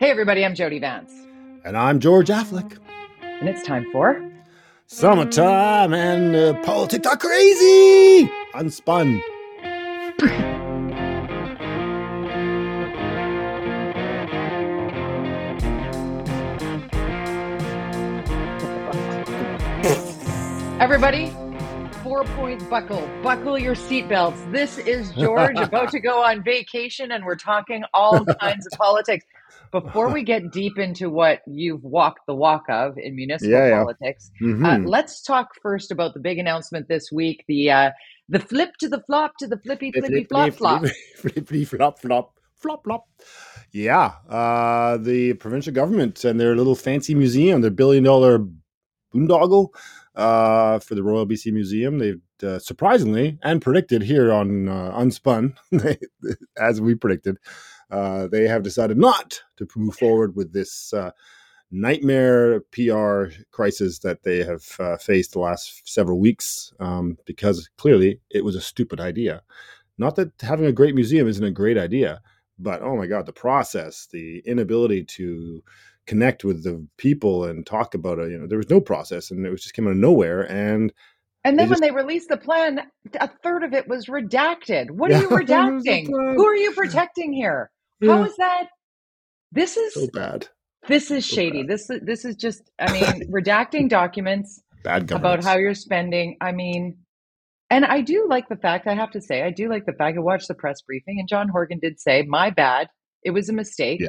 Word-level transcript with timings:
Hey, 0.00 0.12
everybody, 0.12 0.44
I'm 0.44 0.54
Jody 0.54 0.78
Vance. 0.78 1.12
And 1.64 1.76
I'm 1.76 1.98
George 1.98 2.28
Affleck. 2.28 2.78
And 3.20 3.48
it's 3.48 3.64
time 3.64 3.84
for 3.90 4.30
Summertime 4.86 5.92
and 5.92 6.36
uh, 6.36 6.54
politics 6.62 7.04
are 7.04 7.16
crazy! 7.16 8.30
Unspun. 8.54 9.20
Everybody, 20.80 21.32
four 22.04 22.22
point 22.36 22.70
buckle. 22.70 23.10
Buckle 23.24 23.58
your 23.58 23.74
seatbelts. 23.74 24.52
This 24.52 24.78
is 24.78 25.10
George 25.10 25.56
about 25.58 25.90
to 25.90 25.98
go 25.98 26.22
on 26.22 26.44
vacation, 26.44 27.10
and 27.10 27.24
we're 27.24 27.34
talking 27.34 27.82
all 27.92 28.24
kinds 28.24 28.64
of 28.64 28.78
politics. 28.78 29.24
Before 29.72 30.12
we 30.12 30.22
get 30.22 30.50
deep 30.52 30.78
into 30.78 31.10
what 31.10 31.40
you've 31.46 31.82
walked 31.84 32.26
the 32.26 32.34
walk 32.34 32.64
of 32.68 32.96
in 32.98 33.14
municipal 33.16 33.50
Yeah, 33.52 33.68
yeah. 33.68 33.78
politics, 33.80 34.30
Mhm. 34.40 34.64
uh, 34.84 34.88
let's 34.88 35.22
talk 35.22 35.48
first 35.62 35.90
about 35.90 36.14
the 36.14 36.20
big 36.20 36.38
announcement 36.38 36.88
this 36.88 37.10
week 37.12 37.44
the 37.48 37.70
uh, 37.70 37.90
the 38.28 38.38
flip 38.38 38.70
to 38.80 38.88
the 38.88 39.00
flop 39.06 39.32
to 39.38 39.46
the 39.46 39.58
flippy 39.58 39.92
flippy 39.92 40.24
flop 40.24 40.52
flop. 40.54 40.84
Flippity 41.16 41.64
flop 41.64 41.98
flop 41.98 42.34
flop 42.56 42.84
flop. 42.84 43.04
Yeah, 43.72 44.12
uh, 44.28 44.96
the 44.96 45.34
provincial 45.34 45.72
government 45.72 46.24
and 46.24 46.40
their 46.40 46.56
little 46.56 46.74
fancy 46.74 47.14
museum, 47.14 47.60
their 47.60 47.70
billion 47.70 48.04
dollar 48.04 48.44
boondoggle 49.14 49.68
uh, 50.14 50.78
for 50.80 50.94
the 50.94 51.02
Royal 51.02 51.26
BC 51.26 51.52
Museum. 51.52 51.98
They've 51.98 52.20
uh, 52.42 52.58
surprisingly 52.58 53.38
and 53.42 53.60
predicted 53.60 54.02
here 54.02 54.32
on 54.32 54.68
uh, 54.68 54.92
Unspun, 54.96 55.56
as 56.58 56.80
we 56.80 56.94
predicted, 56.94 57.36
uh, 57.36 57.38
they 57.90 58.46
have 58.48 58.62
decided 58.62 58.98
not 58.98 59.40
to 59.56 59.66
move 59.76 59.96
forward 59.96 60.36
with 60.36 60.52
this 60.52 60.92
uh, 60.92 61.10
nightmare 61.70 62.60
PR 62.72 63.26
crisis 63.50 63.98
that 64.00 64.22
they 64.22 64.42
have 64.42 64.64
uh, 64.78 64.96
faced 64.96 65.32
the 65.32 65.40
last 65.40 65.82
several 65.88 66.18
weeks 66.18 66.72
um, 66.80 67.18
because 67.26 67.68
clearly 67.76 68.20
it 68.30 68.44
was 68.44 68.56
a 68.56 68.60
stupid 68.60 69.00
idea. 69.00 69.42
Not 69.98 70.16
that 70.16 70.32
having 70.40 70.66
a 70.66 70.72
great 70.72 70.94
museum 70.94 71.28
isn't 71.28 71.44
a 71.44 71.50
great 71.50 71.76
idea, 71.76 72.20
but 72.58 72.82
oh 72.82 72.96
my 72.96 73.06
God, 73.06 73.26
the 73.26 73.32
process, 73.32 74.06
the 74.10 74.38
inability 74.46 75.04
to 75.04 75.62
connect 76.06 76.44
with 76.44 76.64
the 76.64 76.86
people 76.96 77.44
and 77.44 77.66
talk 77.66 77.94
about 77.94 78.18
it, 78.18 78.30
you 78.30 78.38
know, 78.38 78.46
there 78.46 78.58
was 78.58 78.70
no 78.70 78.80
process 78.80 79.30
and 79.30 79.44
it 79.44 79.50
was 79.50 79.62
just 79.62 79.74
came 79.74 79.86
out 79.86 79.90
of 79.90 79.96
nowhere. 79.96 80.50
And 80.50 80.92
And 81.44 81.58
They 81.58 81.64
then 81.64 81.70
when 81.70 81.80
they 81.80 81.90
released 81.90 82.28
the 82.28 82.36
plan, 82.36 82.80
a 83.20 83.28
third 83.42 83.62
of 83.62 83.74
it 83.74 83.88
was 83.88 84.06
redacted. 84.06 84.90
What 84.90 85.12
are 85.12 85.20
you 85.20 85.28
what 85.30 85.42
was 85.42 85.48
the 85.48 85.54
redacting? 85.54 86.06
Who 86.06 86.46
are 86.46 86.56
you 86.56 86.72
protecting 86.72 87.32
here? 87.32 87.70
How 88.04 88.18
Yeah. 88.20 88.24
is 88.26 88.36
that? 88.36 88.64
This 89.52 89.76
is 89.76 89.94
so 89.94 90.08
bad, 90.12 90.48
this 90.88 91.10
is 91.10 91.26
so 91.26 91.34
shady. 91.36 91.62
bad. 91.62 91.70
This 91.70 91.90
is 91.90 92.00
this 92.04 92.24
is 92.24 92.36
just. 92.36 92.70
I 92.78 92.92
mean, 93.22 93.30
redacting 93.32 93.88
documents 93.88 94.62
bad 94.84 95.10
about 95.10 95.42
how 95.44 95.56
you're 95.56 95.74
spending. 95.74 96.36
I 96.40 96.52
mean, 96.52 96.98
and 97.70 97.84
I 97.84 98.00
do 98.02 98.26
like 98.28 98.48
the 98.48 98.56
fact. 98.56 98.86
I 98.86 98.94
have 98.94 99.10
to 99.12 99.20
say, 99.20 99.42
I 99.42 99.50
do 99.50 99.68
like 99.68 99.86
the 99.86 99.92
fact. 99.92 100.16
I 100.16 100.20
watched 100.20 100.48
the 100.48 100.54
press 100.54 100.80
briefing, 100.82 101.18
and 101.18 101.28
John 101.28 101.48
Horgan 101.48 101.78
did 101.80 101.98
say, 102.00 102.22
"My 102.22 102.50
bad. 102.50 102.88
It 103.24 103.30
was 103.30 103.48
a 103.48 103.52
mistake." 103.52 104.00
Yeah. 104.00 104.08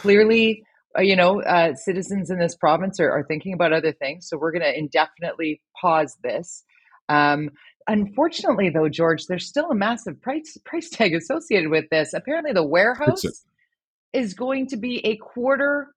Clearly, 0.00 0.62
uh, 0.98 1.02
you 1.02 1.16
know, 1.16 1.40
uh, 1.42 1.74
citizens 1.74 2.30
in 2.30 2.38
this 2.38 2.56
province 2.56 2.98
are, 3.00 3.10
are 3.10 3.24
thinking 3.26 3.52
about 3.54 3.72
other 3.72 3.92
things, 3.92 4.28
so 4.28 4.36
we're 4.36 4.52
going 4.52 4.62
to 4.62 4.76
indefinitely 4.78 5.62
pause 5.80 6.16
this. 6.22 6.64
Um, 7.08 7.50
unfortunately, 7.88 8.70
though, 8.70 8.88
George, 8.88 9.26
there's 9.26 9.46
still 9.46 9.70
a 9.70 9.74
massive 9.74 10.20
price 10.20 10.56
price 10.64 10.88
tag 10.92 11.14
associated 11.14 11.70
with 11.70 11.84
this. 11.90 12.12
Apparently, 12.14 12.52
the 12.52 12.66
warehouse 12.66 13.24
is 14.12 14.34
going 14.34 14.66
to 14.68 14.76
be 14.76 15.04
a 15.06 15.16
quarter 15.16 15.88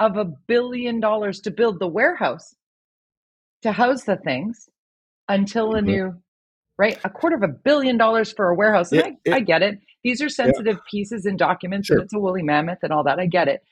of 0.00 0.16
a 0.16 0.24
billion 0.24 1.00
dollars 1.00 1.40
to 1.40 1.50
build 1.50 1.78
the 1.80 1.88
warehouse 1.88 2.54
to 3.62 3.72
house 3.72 4.04
the 4.04 4.16
things 4.16 4.68
until 5.28 5.74
a 5.74 5.80
Mhm. 5.80 5.84
new 5.84 6.22
right? 6.80 6.96
A 7.02 7.10
quarter 7.10 7.34
of 7.34 7.42
a 7.42 7.48
billion 7.48 7.96
dollars 7.98 8.32
for 8.32 8.50
a 8.50 8.54
warehouse. 8.54 8.92
And 8.92 9.00
It- 9.00 9.06
I, 9.06 9.16
it- 9.24 9.34
I 9.34 9.40
get 9.40 9.62
it. 9.64 9.80
These 10.04 10.22
are 10.22 10.28
sensitive 10.28 10.78
pieces 10.88 11.26
and 11.26 11.36
documents 11.36 11.88
Sure. 11.88 11.96
and 11.96 12.04
it's 12.04 12.14
a 12.14 12.20
woolly 12.20 12.44
mammoth 12.44 12.78
and 12.84 12.92
all 12.92 13.02
that. 13.02 13.18
I 13.18 13.26
get 13.26 13.48
it. 13.48 13.64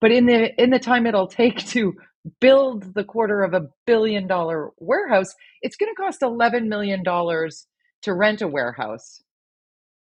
But 0.00 0.12
in 0.12 0.26
the 0.26 0.54
in 0.62 0.70
the 0.70 0.78
time 0.78 1.04
it'll 1.06 1.26
take 1.26 1.58
to 1.70 1.92
build 2.40 2.94
the 2.94 3.04
quarter 3.04 3.42
of 3.42 3.52
a 3.52 3.68
billion 3.84 4.26
dollar 4.28 4.70
warehouse 4.78 5.34
it's 5.60 5.76
going 5.76 5.92
to 5.92 6.00
cost 6.00 6.22
11 6.22 6.68
million 6.68 7.02
dollars 7.02 7.66
to 8.02 8.12
rent 8.12 8.42
a 8.42 8.48
warehouse. 8.48 9.22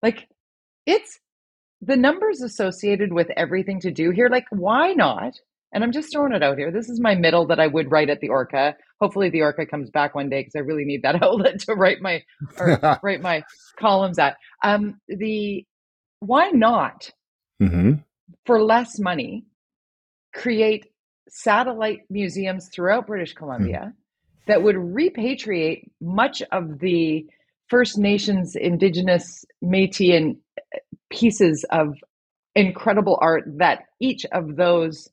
Like 0.03 0.29
it's 0.87 1.19
the 1.83 1.97
numbers 1.97 2.41
associated 2.41 3.13
with 3.13 3.29
everything 3.37 3.81
to 3.81 3.91
do 3.91 4.11
here 4.11 4.29
like 4.29 4.47
why 4.51 4.93
not? 4.93 5.35
And 5.73 5.85
i'm 5.85 5.93
just 5.93 6.13
throwing 6.13 6.33
it 6.33 6.43
out 6.43 6.59
here. 6.59 6.71
This 6.71 6.89
is 6.89 7.01
my 7.01 7.15
middle 7.15 7.47
that 7.49 7.61
i 7.61 7.67
would 7.67 7.91
write 7.91 8.11
at 8.11 8.21
the 8.21 8.29
orca. 8.29 8.77
Hopefully 9.01 9.31
the 9.31 9.43
orca 9.43 9.67
comes 9.67 9.91
back 9.91 10.15
one 10.15 10.31
day 10.31 10.41
because 10.41 10.57
i 10.57 10.61
really 10.61 10.85
need 10.85 11.03
that 11.03 11.23
outlet 11.23 11.61
to 11.61 11.75
write 11.75 12.01
my 12.01 12.23
or 12.59 12.99
write 13.03 13.21
my 13.21 13.45
columns 13.79 14.19
at. 14.19 14.37
Um 14.63 15.01
the 15.09 15.65
why 16.21 16.51
not 16.51 17.11
mm-hmm. 17.61 17.95
for 18.47 18.63
less 18.63 18.99
money 18.99 19.47
create 20.33 20.87
satellite 21.31 22.01
museums 22.11 22.69
throughout 22.73 23.07
british 23.07 23.33
columbia 23.35 23.93
that 24.47 24.63
would 24.63 24.77
repatriate 24.77 25.85
much 26.01 26.43
of 26.53 26.79
the 26.81 27.25
first 27.69 27.99
nations 27.99 28.57
indigenous 28.57 29.45
metis 29.63 30.11
and 30.11 30.37
pieces 31.11 31.65
of 31.71 31.95
incredible 32.55 33.19
art 33.21 33.45
that 33.59 33.85
each 34.01 34.25
of 34.33 34.57
those 34.57 35.09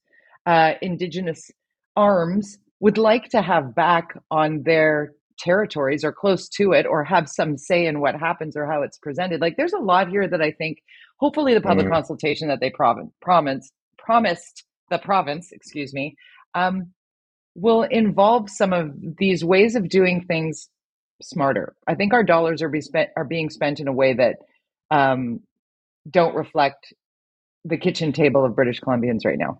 uh, 0.45 0.73
indigenous 0.81 1.51
arms 1.95 2.57
would 2.79 2.97
like 2.97 3.29
to 3.29 3.41
have 3.41 3.75
back 3.75 4.17
on 4.31 4.63
their 4.63 5.13
territories 5.39 6.03
or 6.03 6.11
close 6.11 6.47
to 6.49 6.71
it 6.71 6.85
or 6.87 7.03
have 7.03 7.29
some 7.29 7.57
say 7.57 7.85
in 7.85 7.99
what 7.99 8.15
happens 8.15 8.55
or 8.57 8.65
how 8.65 8.81
it's 8.81 8.97
presented 8.97 9.39
like 9.39 9.55
there's 9.55 9.73
a 9.73 9.77
lot 9.79 10.09
here 10.09 10.27
that 10.27 10.41
i 10.41 10.51
think 10.51 10.79
hopefully 11.19 11.53
the 11.53 11.61
public 11.61 11.85
Mhm. 11.85 11.91
consultation 11.91 12.47
that 12.47 12.59
they 12.59 12.71
prov- 12.71 13.09
promised 13.21 13.71
promised 13.99 14.63
the 14.89 14.97
province 14.97 15.51
excuse 15.51 15.93
me 15.93 16.15
um, 16.55 16.91
will 17.55 17.83
involve 17.83 18.49
some 18.49 18.73
of 18.73 18.91
these 19.17 19.43
ways 19.43 19.75
of 19.75 19.89
doing 19.89 20.23
things 20.23 20.69
smarter. 21.21 21.75
I 21.87 21.95
think 21.95 22.13
our 22.13 22.23
dollars 22.23 22.61
are, 22.61 22.69
be 22.69 22.81
spent, 22.81 23.09
are 23.17 23.25
being 23.25 23.49
spent 23.49 23.79
in 23.79 23.87
a 23.87 23.91
way 23.91 24.13
that 24.13 24.35
um, 24.91 25.41
don't 26.09 26.35
reflect 26.35 26.93
the 27.65 27.77
kitchen 27.77 28.13
table 28.13 28.45
of 28.45 28.55
british 28.55 28.79
columbians 28.79 29.25
right 29.25 29.37
now. 29.37 29.59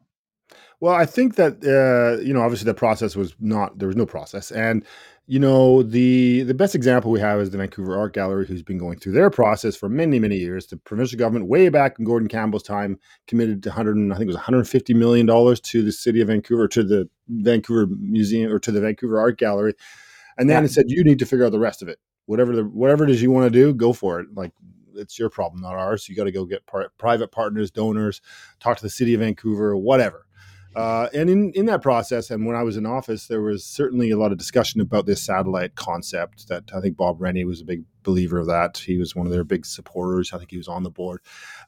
Well, 0.80 0.94
I 0.94 1.06
think 1.06 1.36
that 1.36 1.64
uh, 1.64 2.22
you 2.24 2.34
know, 2.34 2.42
obviously, 2.42 2.66
the 2.66 2.74
process 2.74 3.16
was 3.16 3.36
not 3.40 3.80
there 3.80 3.88
was 3.88 3.98
no 3.98 4.06
process, 4.06 4.52
and 4.52 4.86
you 5.30 5.40
know, 5.40 5.84
the 5.84 6.44
the 6.44 6.54
best 6.54 6.74
example 6.74 7.12
we 7.12 7.20
have 7.20 7.40
is 7.42 7.50
the 7.50 7.58
Vancouver 7.58 7.98
Art 7.98 8.14
Gallery, 8.14 8.48
who's 8.48 8.64
been 8.64 8.78
going 8.78 8.98
through 8.98 9.12
their 9.12 9.30
process 9.30 9.76
for 9.76 9.90
many 9.90 10.20
many 10.20 10.38
years. 10.38 10.68
The 10.68 10.78
provincial 10.78 11.20
government, 11.20 11.48
way 11.48 11.68
back 11.70 12.00
in 12.00 12.06
Gordon 12.06 12.30
Campbell's 12.30 12.64
time, 12.64 12.98
committed 13.28 13.62
to 13.64 13.72
hundred, 13.72 13.98
I 14.12 14.16
think 14.16 14.24
it 14.24 14.28
was 14.28 14.36
one 14.38 14.44
hundred 14.46 14.68
fifty 14.70 14.94
million 14.94 15.26
dollars 15.26 15.60
to 15.62 15.84
the 15.84 15.92
city 15.92 16.22
of 16.22 16.28
Vancouver, 16.28 16.68
to 16.70 16.84
the 16.84 17.10
Vancouver 17.28 17.88
Museum, 18.00 18.52
or 18.52 18.60
to 18.60 18.72
the 18.72 18.80
Vancouver 18.82 19.20
Art 19.20 19.38
Gallery, 19.38 19.74
and 20.38 20.50
then 20.50 20.64
Yeah. 20.64 20.66
it 20.66 20.72
said 20.72 20.86
you 20.88 21.04
need 21.04 21.20
to 21.20 21.26
figure 21.26 21.46
out 21.46 21.52
the 21.52 21.60
rest 21.60 21.82
of 21.82 21.90
it. 21.90 22.00
Whatever 22.26 22.56
the 22.56 22.64
whatever 22.64 23.04
it 23.04 23.10
is 23.10 23.22
you 23.22 23.32
want 23.32 23.52
to 23.52 23.60
do, 23.60 23.74
go 23.74 23.92
for 23.94 24.20
it. 24.22 24.28
Like 24.34 24.54
it's 24.96 25.20
your 25.20 25.30
problem, 25.30 25.62
not 25.62 25.76
ours. 25.76 26.08
You 26.08 26.16
got 26.16 26.24
to 26.24 26.32
go 26.32 26.46
get 26.46 26.66
par- 26.66 26.92
private 26.98 27.32
partners, 27.32 27.70
donors, 27.72 28.22
talk 28.60 28.78
to 28.78 28.84
the 28.84 28.90
city 28.90 29.14
of 29.14 29.20
Vancouver, 29.20 29.76
whatever. 29.76 30.27
Uh, 30.76 31.10
and 31.14 31.30
in, 31.30 31.52
in 31.54 31.66
that 31.66 31.82
process, 31.82 32.30
and 32.30 32.46
when 32.46 32.56
I 32.56 32.64
was 32.64 32.78
in 32.78 32.86
office, 32.86 33.28
there 33.28 33.42
was 33.42 33.64
certainly 33.64 34.12
a 34.12 34.18
lot 34.18 34.32
of 34.32 34.38
discussion 34.38 34.80
about 34.82 35.06
this 35.06 35.22
satellite 35.22 35.76
concept. 35.76 36.48
That 36.50 36.72
I 36.76 36.82
think 36.82 36.98
Bob 36.98 37.20
Rennie 37.20 37.46
was 37.46 37.62
a 37.62 37.66
big 37.66 37.84
believer 38.04 38.38
of 38.38 38.48
that. 38.48 38.78
He 38.78 38.98
was 38.98 39.16
one 39.16 39.26
of 39.26 39.34
their 39.34 39.44
big 39.44 39.66
supporters. 39.66 40.34
I 40.34 40.38
think 40.38 40.52
he 40.52 40.58
was 40.58 40.68
on 40.68 40.84
the 40.84 40.90
board. 40.90 41.22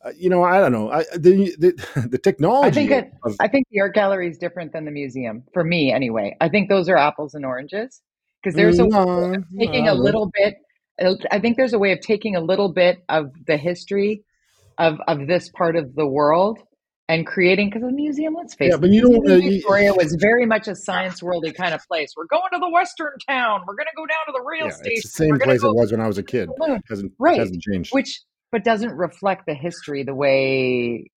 Uh, 0.03 0.11
you 0.15 0.29
know, 0.29 0.43
I 0.43 0.59
don't 0.59 0.71
know. 0.71 0.91
I, 0.91 1.03
the, 1.13 1.55
the 1.57 2.07
the 2.11 2.17
technology. 2.17 2.67
I 2.67 2.71
think 2.71 2.91
it- 2.91 3.11
of, 3.23 3.35
I 3.39 3.47
think 3.47 3.67
the 3.71 3.81
art 3.81 3.95
gallery 3.95 4.29
is 4.29 4.37
different 4.37 4.73
than 4.73 4.85
the 4.85 4.91
museum 4.91 5.43
for 5.53 5.63
me, 5.63 5.91
anyway. 5.91 6.35
I 6.41 6.49
think 6.49 6.69
those 6.69 6.87
are 6.89 6.97
apples 6.97 7.33
and 7.33 7.45
oranges 7.45 8.01
because 8.41 8.55
there's 8.55 8.79
a 8.79 8.87
No, 8.87 9.35
taking 9.57 9.85
no, 9.85 9.93
a 9.93 9.95
little 9.95 10.31
bit. 10.33 10.55
I 11.31 11.39
think 11.39 11.57
there's 11.57 11.73
a 11.73 11.79
way 11.79 11.93
of 11.93 12.01
taking 12.01 12.35
a 12.35 12.41
little 12.41 12.71
bit 12.73 13.03
of 13.07 13.31
the 13.47 13.57
history 13.57 14.23
of 14.77 14.99
of 15.07 15.27
this 15.27 15.49
part 15.49 15.75
of 15.75 15.95
the 15.95 16.07
world 16.07 16.59
and 17.09 17.25
creating 17.27 17.69
because 17.69 17.81
the 17.81 17.91
museum. 17.91 18.35
Let's 18.35 18.53
face 18.53 18.69
Yeah, 18.69 18.75
it, 18.75 18.81
but 18.81 18.91
you 18.91 19.01
the 19.01 19.09
don't. 19.09 19.29
Uh, 19.29 19.33
in 19.35 19.41
you, 19.41 19.51
Victoria 19.57 19.93
was 19.93 20.15
very 20.19 20.45
much 20.45 20.67
a 20.69 20.75
science 20.75 21.19
worldy 21.21 21.53
kind 21.53 21.73
of 21.73 21.81
place. 21.87 22.13
We're 22.15 22.27
going 22.27 22.49
to 22.53 22.59
the 22.59 22.69
western 22.69 23.11
town. 23.27 23.63
We're 23.67 23.75
going 23.75 23.87
to 23.87 23.97
go 23.97 24.05
down 24.05 24.19
to 24.27 24.31
the 24.31 24.41
rail 24.41 24.67
yeah, 24.67 24.71
station. 24.71 24.91
it's 24.93 25.03
the 25.11 25.25
same 25.25 25.39
place 25.39 25.61
go 25.61 25.71
it 25.71 25.75
was 25.75 25.91
when 25.91 25.99
I 25.99 26.07
was 26.07 26.17
a 26.19 26.23
kid. 26.23 26.49
moon. 26.57 26.81
hasn't 26.87 27.11
Right. 27.19 27.39
hasn't 27.39 27.61
changed. 27.61 27.93
which 27.93 28.21
but 28.51 28.63
doesn't 28.63 28.91
reflect 28.93 29.45
the 29.47 29.53
history 29.53 30.03
the 30.03 30.15
way 30.15 31.09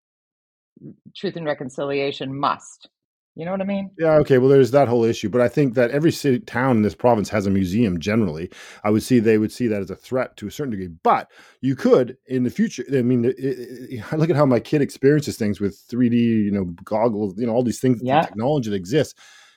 truth 1.16 1.36
and 1.36 1.46
reconciliation 1.46 2.34
must 2.36 2.88
You 3.34 3.46
know 3.46 3.52
what 3.52 3.62
I 3.62 3.64
mean? 3.64 3.90
Yeah, 3.98 4.16
okay. 4.16 4.36
Well, 4.36 4.50
there's 4.50 4.72
that 4.72 4.88
whole 4.88 5.04
issue, 5.04 5.30
but 5.30 5.40
I 5.40 5.48
think 5.48 5.72
that 5.74 5.90
every 5.90 6.12
city 6.12 6.40
town 6.40 6.76
in 6.76 6.82
this 6.82 6.94
province 6.94 7.30
has 7.30 7.46
a 7.46 7.50
museum. 7.50 7.98
Generally, 7.98 8.50
I 8.84 8.90
would 8.90 9.02
see 9.02 9.20
they 9.20 9.38
would 9.38 9.50
see 9.52 9.66
that 9.68 9.80
as 9.80 9.90
a 9.90 9.96
threat 9.96 10.36
to 10.36 10.46
a 10.46 10.50
certain 10.50 10.72
degree. 10.72 10.88
But 11.02 11.30
you 11.62 11.74
could 11.74 12.18
in 12.26 12.42
the 12.42 12.50
future. 12.50 12.84
I 12.92 13.00
mean, 13.00 13.24
it, 13.24 13.36
it, 13.38 14.12
I 14.12 14.16
look 14.16 14.28
at 14.28 14.36
how 14.36 14.44
my 14.44 14.60
kid 14.60 14.82
experiences 14.82 15.38
things 15.38 15.60
with 15.60 15.82
3D, 15.88 16.12
you 16.12 16.50
know, 16.50 16.64
goggles, 16.84 17.38
you 17.38 17.46
know, 17.46 17.54
all 17.54 17.62
these 17.62 17.80
things, 17.80 18.00
Yeah. 18.02 18.20
the 18.20 18.26
technology 18.28 18.68
that 18.68 18.76
exists. 18.76 19.14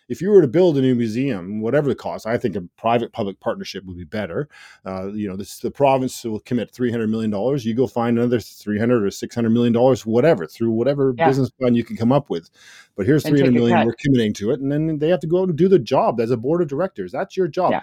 If 0.08 0.22
you 0.22 0.30
were 0.30 0.42
to 0.42 0.48
build 0.48 0.78
a 0.78 0.82
new 0.82 0.94
museum, 0.94 1.62
whatever 1.62 1.90
the 1.90 1.96
cost, 1.96 2.28
I 2.28 2.38
think 2.38 2.56
a 2.56 2.62
private-public 2.78 3.40
partnership 3.40 3.84
would 3.86 3.98
be 3.98 4.04
better. 4.04 4.48
Uh, 4.86 5.08
you 5.14 5.28
know, 5.28 5.36
this 5.36 5.60
the 5.60 5.72
province 5.72 6.24
will 6.24 6.40
commit 6.42 6.72
three 6.72 6.92
hundred 6.92 7.10
million 7.10 7.32
dollars. 7.32 7.66
You 7.66 7.74
go 7.74 7.88
find 7.88 8.18
another 8.18 8.40
three 8.40 8.78
hundred 8.78 9.04
or 9.04 9.10
six 9.12 9.34
hundred 9.34 9.50
million 9.50 9.74
dollars, 9.74 10.06
whatever, 10.06 10.46
through 10.46 10.72
whatever 10.72 11.14
Yeah. 11.18 11.28
business 11.28 11.50
plan 11.50 11.74
you 11.74 11.84
can 11.84 11.98
come 11.98 12.12
up 12.12 12.30
with. 12.30 12.50
But 12.96 13.06
here's 13.08 13.26
And 13.26 13.32
three 13.32 13.40
take 13.40 13.48
hundred 13.48 13.58
a 13.58 13.60
million. 13.62 13.78
cut. 13.80 13.86
We're 13.88 13.96
committing 14.00 14.34
to 14.34 14.52
it, 14.52 14.60
and 14.60 14.72
then 14.72 15.00
they 15.00 15.10
have 15.10 15.22
to 15.22 15.28
go 15.28 15.42
out 15.42 15.50
and 15.50 15.58
do 15.58 15.68
the 15.68 15.80
job 15.80 16.20
as 16.20 16.30
a 16.30 16.38
board 16.38 16.62
of 16.62 16.68
directors. 16.68 17.12
That's 17.12 17.36
your 17.36 17.48
job. 17.48 17.72
Yeah. 17.72 17.82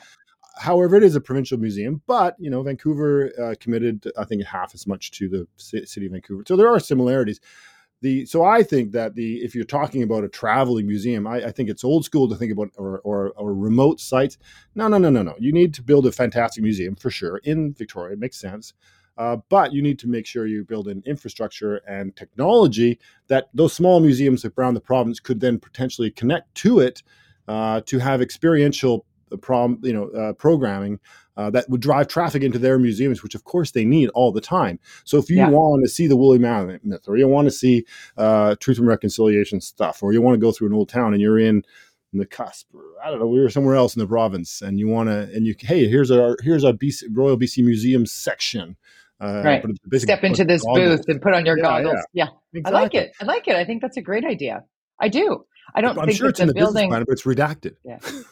However, 0.58 0.96
it 0.96 1.02
is 1.02 1.16
a 1.16 1.20
provincial 1.20 1.58
museum, 1.58 2.02
but 2.06 2.36
you 2.38 2.50
know, 2.50 2.62
Vancouver 2.62 3.32
uh, 3.42 3.54
committed, 3.58 4.06
I 4.18 4.24
think, 4.24 4.44
half 4.44 4.74
as 4.74 4.86
much 4.86 5.10
to 5.12 5.28
the 5.28 5.48
ci- 5.56 5.86
city 5.86 6.06
of 6.06 6.12
Vancouver. 6.12 6.44
So 6.46 6.56
there 6.56 6.68
are 6.68 6.78
similarities. 6.78 7.40
The 8.02 8.26
so 8.26 8.44
I 8.44 8.64
think 8.64 8.92
that 8.92 9.14
the 9.14 9.36
if 9.36 9.54
you're 9.54 9.64
talking 9.64 10.02
about 10.02 10.24
a 10.24 10.28
traveling 10.28 10.86
museum, 10.86 11.26
I, 11.26 11.46
I 11.46 11.52
think 11.52 11.70
it's 11.70 11.84
old 11.84 12.04
school 12.04 12.28
to 12.28 12.34
think 12.36 12.52
about 12.52 12.70
or, 12.76 12.98
or 13.00 13.30
or 13.36 13.54
remote 13.54 14.00
sites. 14.00 14.38
No, 14.74 14.88
no, 14.88 14.98
no, 14.98 15.08
no, 15.08 15.22
no. 15.22 15.34
You 15.38 15.52
need 15.52 15.72
to 15.74 15.82
build 15.82 16.06
a 16.06 16.12
fantastic 16.12 16.62
museum 16.62 16.96
for 16.96 17.10
sure 17.10 17.38
in 17.38 17.72
Victoria. 17.72 18.14
It 18.14 18.18
makes 18.18 18.38
sense. 18.38 18.74
Uh, 19.16 19.36
but 19.50 19.72
you 19.72 19.82
need 19.82 19.98
to 20.00 20.08
make 20.08 20.26
sure 20.26 20.46
you 20.46 20.64
build 20.64 20.88
an 20.88 21.02
infrastructure 21.06 21.76
and 21.86 22.16
technology 22.16 22.98
that 23.28 23.48
those 23.54 23.72
small 23.72 24.00
museums 24.00 24.44
around 24.44 24.74
the 24.74 24.80
province 24.80 25.20
could 25.20 25.38
then 25.38 25.58
potentially 25.58 26.10
connect 26.10 26.54
to 26.54 26.80
it 26.80 27.02
uh, 27.46 27.80
to 27.82 27.98
have 27.98 28.22
experiential 28.22 29.04
prom, 29.38 29.78
you 29.82 29.92
know, 29.92 30.08
uh, 30.08 30.32
programming 30.34 31.00
uh, 31.36 31.48
that 31.50 31.68
would 31.70 31.80
drive 31.80 32.08
traffic 32.08 32.42
into 32.42 32.58
their 32.58 32.78
museums, 32.78 33.22
which 33.22 33.34
of 33.34 33.44
course 33.44 33.70
they 33.70 33.84
need 33.84 34.08
all 34.10 34.32
the 34.32 34.40
time. 34.40 34.78
So 35.04 35.16
if 35.18 35.30
you 35.30 35.36
Yeah. 35.36 35.48
want 35.48 35.82
to 35.84 35.88
see 35.90 36.06
the 36.06 36.16
woolly 36.16 36.38
mammoth 36.38 36.84
myth, 36.84 37.08
or 37.08 37.16
you 37.16 37.26
want 37.28 37.46
to 37.46 37.50
see 37.50 37.84
uh, 38.18 38.54
truth 38.60 38.78
and 38.78 38.86
reconciliation 38.86 39.60
stuff, 39.60 40.02
or 40.02 40.12
you 40.12 40.20
want 40.20 40.34
to 40.34 40.38
go 40.40 40.52
through 40.52 40.68
an 40.68 40.74
old 40.74 40.88
town 40.90 41.12
and 41.14 41.22
you're 41.22 41.38
in 41.38 41.62
the 42.12 42.26
cusp, 42.26 42.66
or 42.74 42.82
I 43.02 43.10
don't 43.10 43.18
know, 43.20 43.26
we 43.26 43.40
were 43.40 43.48
somewhere 43.48 43.74
else 43.74 43.96
in 43.96 44.00
the 44.00 44.06
province, 44.06 44.60
and 44.60 44.78
you 44.78 44.86
want 44.88 45.08
to, 45.08 45.30
and 45.34 45.46
you, 45.46 45.54
hey, 45.58 45.88
here's 45.88 46.10
our 46.10 46.36
here's 46.42 46.62
our 46.64 46.74
BC, 46.74 47.04
Royal 47.10 47.38
BC 47.38 47.64
Museum 47.64 48.04
section. 48.04 48.76
Uh, 49.18 49.40
Right. 49.44 49.64
Step 49.96 50.24
into 50.24 50.44
this 50.44 50.62
goggles. 50.62 50.98
booth 50.98 51.08
and 51.08 51.22
put 51.22 51.32
on 51.32 51.46
your 51.46 51.56
Yeah, 51.56 51.62
goggles. 51.62 52.04
Yeah. 52.12 52.26
I 52.64 52.70
like 52.70 52.94
it. 52.94 53.12
I 53.20 53.24
like 53.24 53.46
it. 53.48 53.54
I 53.54 53.64
think 53.64 53.80
that's 53.80 53.96
a 53.96 54.02
great 54.02 54.24
idea. 54.26 54.64
I 55.00 55.08
do. 55.08 55.46
I 55.74 55.80
don't 55.80 55.98
I'm 55.98 56.06
think 56.06 56.18
sure 56.18 56.28
that 56.28 56.30
it's 56.30 56.40
in 56.40 56.48
the 56.48 56.54
building. 56.54 56.90
plan, 56.90 57.04
but 57.06 57.12
it's 57.12 57.22
redacted. 57.24 57.74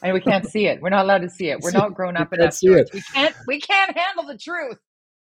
I 0.02 0.06
mean, 0.06 0.14
we 0.14 0.20
can't 0.20 0.46
see 0.46 0.66
it. 0.66 0.80
We're 0.82 0.90
not 0.90 1.04
allowed 1.04 1.22
to 1.22 1.30
see 1.30 1.48
it. 1.50 1.60
We're 1.60 1.70
not 1.72 1.94
grown 1.94 2.16
up 2.16 2.30
can't 2.30 2.42
enough. 2.42 2.54
see 2.54 2.68
it. 2.68 2.90
We 2.92 3.02
can't. 3.14 3.34
We 3.46 3.60
can't 3.60 3.96
handle 3.96 4.26
the 4.26 4.38
truth. 4.38 4.78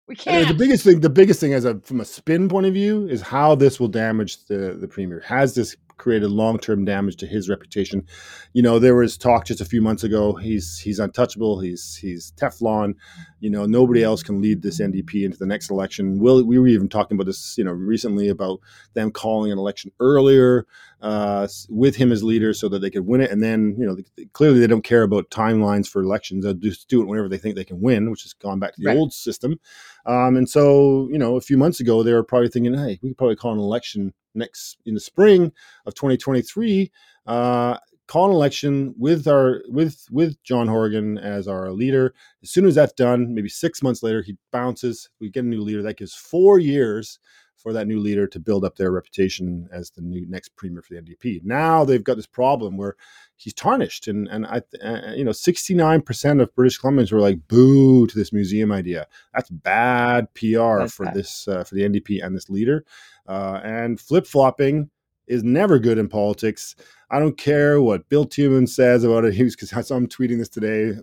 We 0.08 0.16
I 0.26 0.40
mean, 0.40 0.48
the 0.48 0.54
biggest 0.54 0.86
thing, 0.86 1.02
the 1.02 1.10
biggest 1.10 1.42
thing, 1.42 1.54
as 1.54 1.66
a 1.66 1.82
from 1.82 2.00
a 2.00 2.06
spin 2.06 2.48
point 2.48 2.66
of 2.66 2.74
view, 2.74 3.08
is 3.10 3.22
how 3.22 3.56
this 3.56 3.78
will 3.78 3.90
damage 3.90 4.46
the 4.46 4.78
the 4.80 4.88
premier. 4.88 5.22
Has 5.26 5.54
this 5.54 5.76
created 5.98 6.30
long 6.30 6.58
term 6.60 6.86
damage 6.86 7.18
to 7.18 7.28
his 7.28 7.50
reputation? 7.50 8.06
You 8.54 8.62
know, 8.62 8.80
there 8.80 8.96
was 8.96 9.18
talk 9.18 9.46
just 9.46 9.60
a 9.60 9.66
few 9.66 9.82
months 9.82 10.06
ago. 10.06 10.34
He's 10.34 10.80
he's 10.80 11.00
untouchable. 11.00 11.60
He's 11.60 11.98
he's 11.98 12.32
Teflon. 12.38 12.94
You 13.42 13.50
know, 13.50 13.66
nobody 13.66 14.02
else 14.02 14.24
can 14.24 14.42
lead 14.42 14.62
this 14.62 14.80
NDP 14.80 15.26
into 15.26 15.38
the 15.38 15.46
next 15.46 15.70
election. 15.70 16.20
Will 16.20 16.42
we 16.42 16.58
were 16.58 16.68
even 16.68 16.88
talking 16.88 17.18
about 17.18 17.26
this, 17.26 17.58
you 17.58 17.66
know, 17.66 17.74
recently 17.74 18.30
about 18.30 18.62
them 18.94 19.12
calling 19.12 19.52
an 19.52 19.58
election 19.58 19.92
earlier 20.00 20.66
uh, 21.02 21.48
with 21.70 21.96
him 21.96 22.12
as 22.12 22.24
leader 22.24 22.54
so 22.54 22.68
that 22.70 22.80
they 22.80 22.90
could 22.90 23.06
win 23.06 23.22
it. 23.22 23.30
And 23.32 23.42
then, 23.44 23.76
you 23.78 23.86
know, 23.86 23.96
they, 23.96 24.26
clearly 24.34 24.60
they 24.60 24.68
don't 24.68 24.84
care 24.84 25.04
about 25.04 25.30
timelines 25.30 25.88
for 25.88 26.02
elections. 26.02 26.44
They'll 26.44 26.54
just 26.56 26.88
do 26.90 27.02
it 27.02 27.06
whenever 27.06 27.30
they 27.30 27.38
think 27.38 27.56
they 27.56 27.64
can 27.64 27.82
win, 27.82 28.10
which 28.10 28.24
has 28.24 28.34
gone 28.34 28.60
back 28.60 28.74
to 28.76 28.82
the 28.82 28.88
Right. 28.88 28.98
old 28.98 29.14
system. 29.14 29.60
Um, 30.06 30.38
and 30.38 30.50
so, 30.50 31.08
you 31.12 31.18
know, 31.18 31.36
a 31.36 31.42
few 31.42 31.58
months 31.58 31.80
ago, 31.80 32.02
they 32.04 32.14
were 32.14 32.24
probably 32.24 32.50
thinking, 32.50 32.74
hey, 32.74 33.00
we 33.02 33.10
could 33.10 33.18
probably 33.18 33.36
call 33.36 33.54
an 33.54 33.60
election 33.60 34.14
next 34.34 34.78
in 34.86 34.94
the 34.94 35.00
spring 35.00 35.52
of 35.86 35.94
2023. 35.94 36.92
Uh, 37.26 37.78
call 38.08 38.30
an 38.30 38.32
election 38.32 38.96
with 38.98 39.28
our 39.28 39.62
with 39.68 40.06
with 40.10 40.42
John 40.44 40.68
Horgan 40.68 41.18
as 41.18 41.48
our 41.48 41.72
leader. 41.72 42.14
As 42.42 42.50
soon 42.52 42.66
as 42.66 42.76
that's 42.76 42.94
done, 42.94 43.36
maybe 43.36 43.50
six 43.50 43.84
months 43.84 44.02
later, 44.02 44.22
he 44.22 44.38
bounces. 44.52 45.10
We 45.20 45.30
get 45.30 45.44
a 45.44 45.48
new 45.48 45.62
leader. 45.62 45.82
That 45.82 45.98
gives 45.98 46.16
four 46.16 46.58
years 46.58 47.20
for 47.58 47.74
that 47.74 47.88
new 47.88 48.00
leader 48.00 48.28
to 48.28 48.40
build 48.40 48.64
up 48.64 48.76
their 48.78 48.92
reputation 48.92 49.68
as 49.72 49.90
the 49.90 50.02
new 50.02 50.26
next 50.30 50.56
premier 50.56 50.82
for 50.82 50.94
the 50.94 51.02
NDP. 51.02 51.44
Now 51.44 51.84
they've 51.84 52.04
got 52.04 52.16
this 52.16 52.28
problem 52.28 52.78
where 52.78 52.96
he's 53.36 53.54
tarnished, 53.54 54.08
and 54.08 54.28
and 54.28 54.46
I 54.46 54.62
uh, 54.84 55.14
you 55.16 55.24
know 55.24 55.32
sixty 55.32 55.74
nine 55.74 56.02
percent 56.02 56.40
of 56.40 56.54
British 56.56 56.80
Columbians 56.80 57.12
were 57.12 57.20
like 57.20 57.48
boo 57.48 58.08
to 58.08 58.18
this 58.18 58.32
museum 58.32 58.72
idea. 58.72 59.08
That's 59.34 59.50
bad 59.50 60.34
PR 60.36 60.80
That's 60.80 60.94
for 60.94 61.06
bad. 61.06 61.16
this 61.16 61.48
uh, 61.48 61.64
for 61.64 61.76
the 61.76 61.82
NDP 61.82 62.24
and 62.24 62.36
this 62.36 62.50
leader, 62.50 62.86
uh, 63.28 63.60
and 63.64 64.00
flip 64.00 64.28
flopping 64.28 64.90
is 65.28 65.44
never 65.44 65.78
good 65.78 65.98
in 65.98 66.08
politics. 66.08 66.76
I 67.10 67.20
don't 67.20 67.38
care 67.38 67.82
what 67.82 68.08
Bill 68.10 68.26
Tieleman 68.26 68.68
says 68.70 69.04
about 69.04 69.26
it. 69.26 69.34
He 69.34 69.44
was 69.44 69.56
because 69.56 69.74
I 69.74 69.82
saw 69.82 69.96
him 69.96 70.08
tweeting 70.08 70.38
this 70.38 70.50
today, 70.50 71.00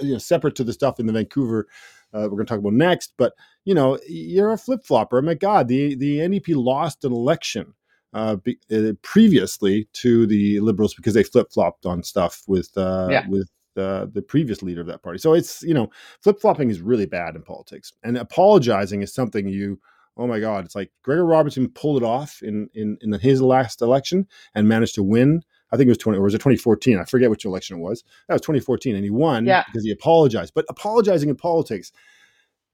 you 0.00 0.12
know, 0.12 0.18
separate 0.18 0.54
to 0.56 0.64
the 0.64 0.72
stuff 0.72 1.00
in 1.00 1.06
the 1.06 1.12
Vancouver 1.12 1.66
uh, 2.14 2.22
we're 2.22 2.36
going 2.36 2.46
to 2.46 2.50
talk 2.50 2.60
about 2.60 2.72
next. 2.72 3.12
But 3.18 3.34
you 3.64 3.74
know, 3.74 3.98
you're 4.08 4.52
a 4.52 4.58
flip 4.58 4.84
flopper. 4.84 5.20
My 5.20 5.34
God, 5.34 5.68
the 5.68 5.94
the 5.96 6.18
NDP 6.18 6.54
lost 6.56 7.04
an 7.04 7.12
election 7.12 7.74
uh, 8.12 8.36
be, 8.36 8.58
uh, 8.72 8.92
previously 9.02 9.88
to 9.94 10.26
the 10.26 10.60
Liberals 10.60 10.94
because 10.94 11.14
they 11.14 11.24
flip 11.24 11.48
flopped 11.52 11.84
on 11.86 12.02
stuff 12.02 12.42
with 12.46 12.70
uh, 12.76 13.08
Yeah. 13.10 13.28
with. 13.28 13.50
Uh, 13.76 14.06
the 14.12 14.22
previous 14.22 14.62
leader 14.62 14.80
of 14.80 14.86
that 14.86 15.02
party. 15.02 15.18
So 15.18 15.32
it's, 15.34 15.60
you 15.64 15.74
know, 15.74 15.90
flip 16.22 16.40
flopping 16.40 16.70
is 16.70 16.80
really 16.80 17.06
bad 17.06 17.34
in 17.34 17.42
politics. 17.42 17.92
And 18.04 18.16
apologizing 18.16 19.02
is 19.02 19.12
something 19.12 19.48
you, 19.48 19.80
oh 20.16 20.28
my 20.28 20.38
God, 20.38 20.64
it's 20.64 20.76
like 20.76 20.92
Gregor 21.02 21.26
Robertson 21.26 21.68
pulled 21.70 22.00
it 22.00 22.06
off 22.06 22.40
in, 22.40 22.70
in, 22.74 22.96
in 23.00 23.12
his 23.14 23.42
last 23.42 23.82
election 23.82 24.28
and 24.54 24.68
managed 24.68 24.94
to 24.94 25.02
win. 25.02 25.42
I 25.74 25.76
think 25.76 25.88
it 25.88 25.90
was 25.90 25.98
20, 25.98 26.18
or 26.18 26.22
was 26.22 26.34
it 26.34 26.38
2014? 26.38 26.98
I 26.98 27.04
forget 27.04 27.30
which 27.30 27.44
election 27.44 27.78
it 27.78 27.80
was. 27.80 28.04
That 28.28 28.34
was 28.34 28.42
2014. 28.42 28.94
And 28.94 29.02
he 29.04 29.10
won 29.10 29.44
Yeah. 29.44 29.64
because 29.66 29.84
he 29.84 29.90
apologized. 29.90 30.54
But 30.54 30.64
apologizing 30.68 31.28
in 31.28 31.36
politics, 31.36 31.90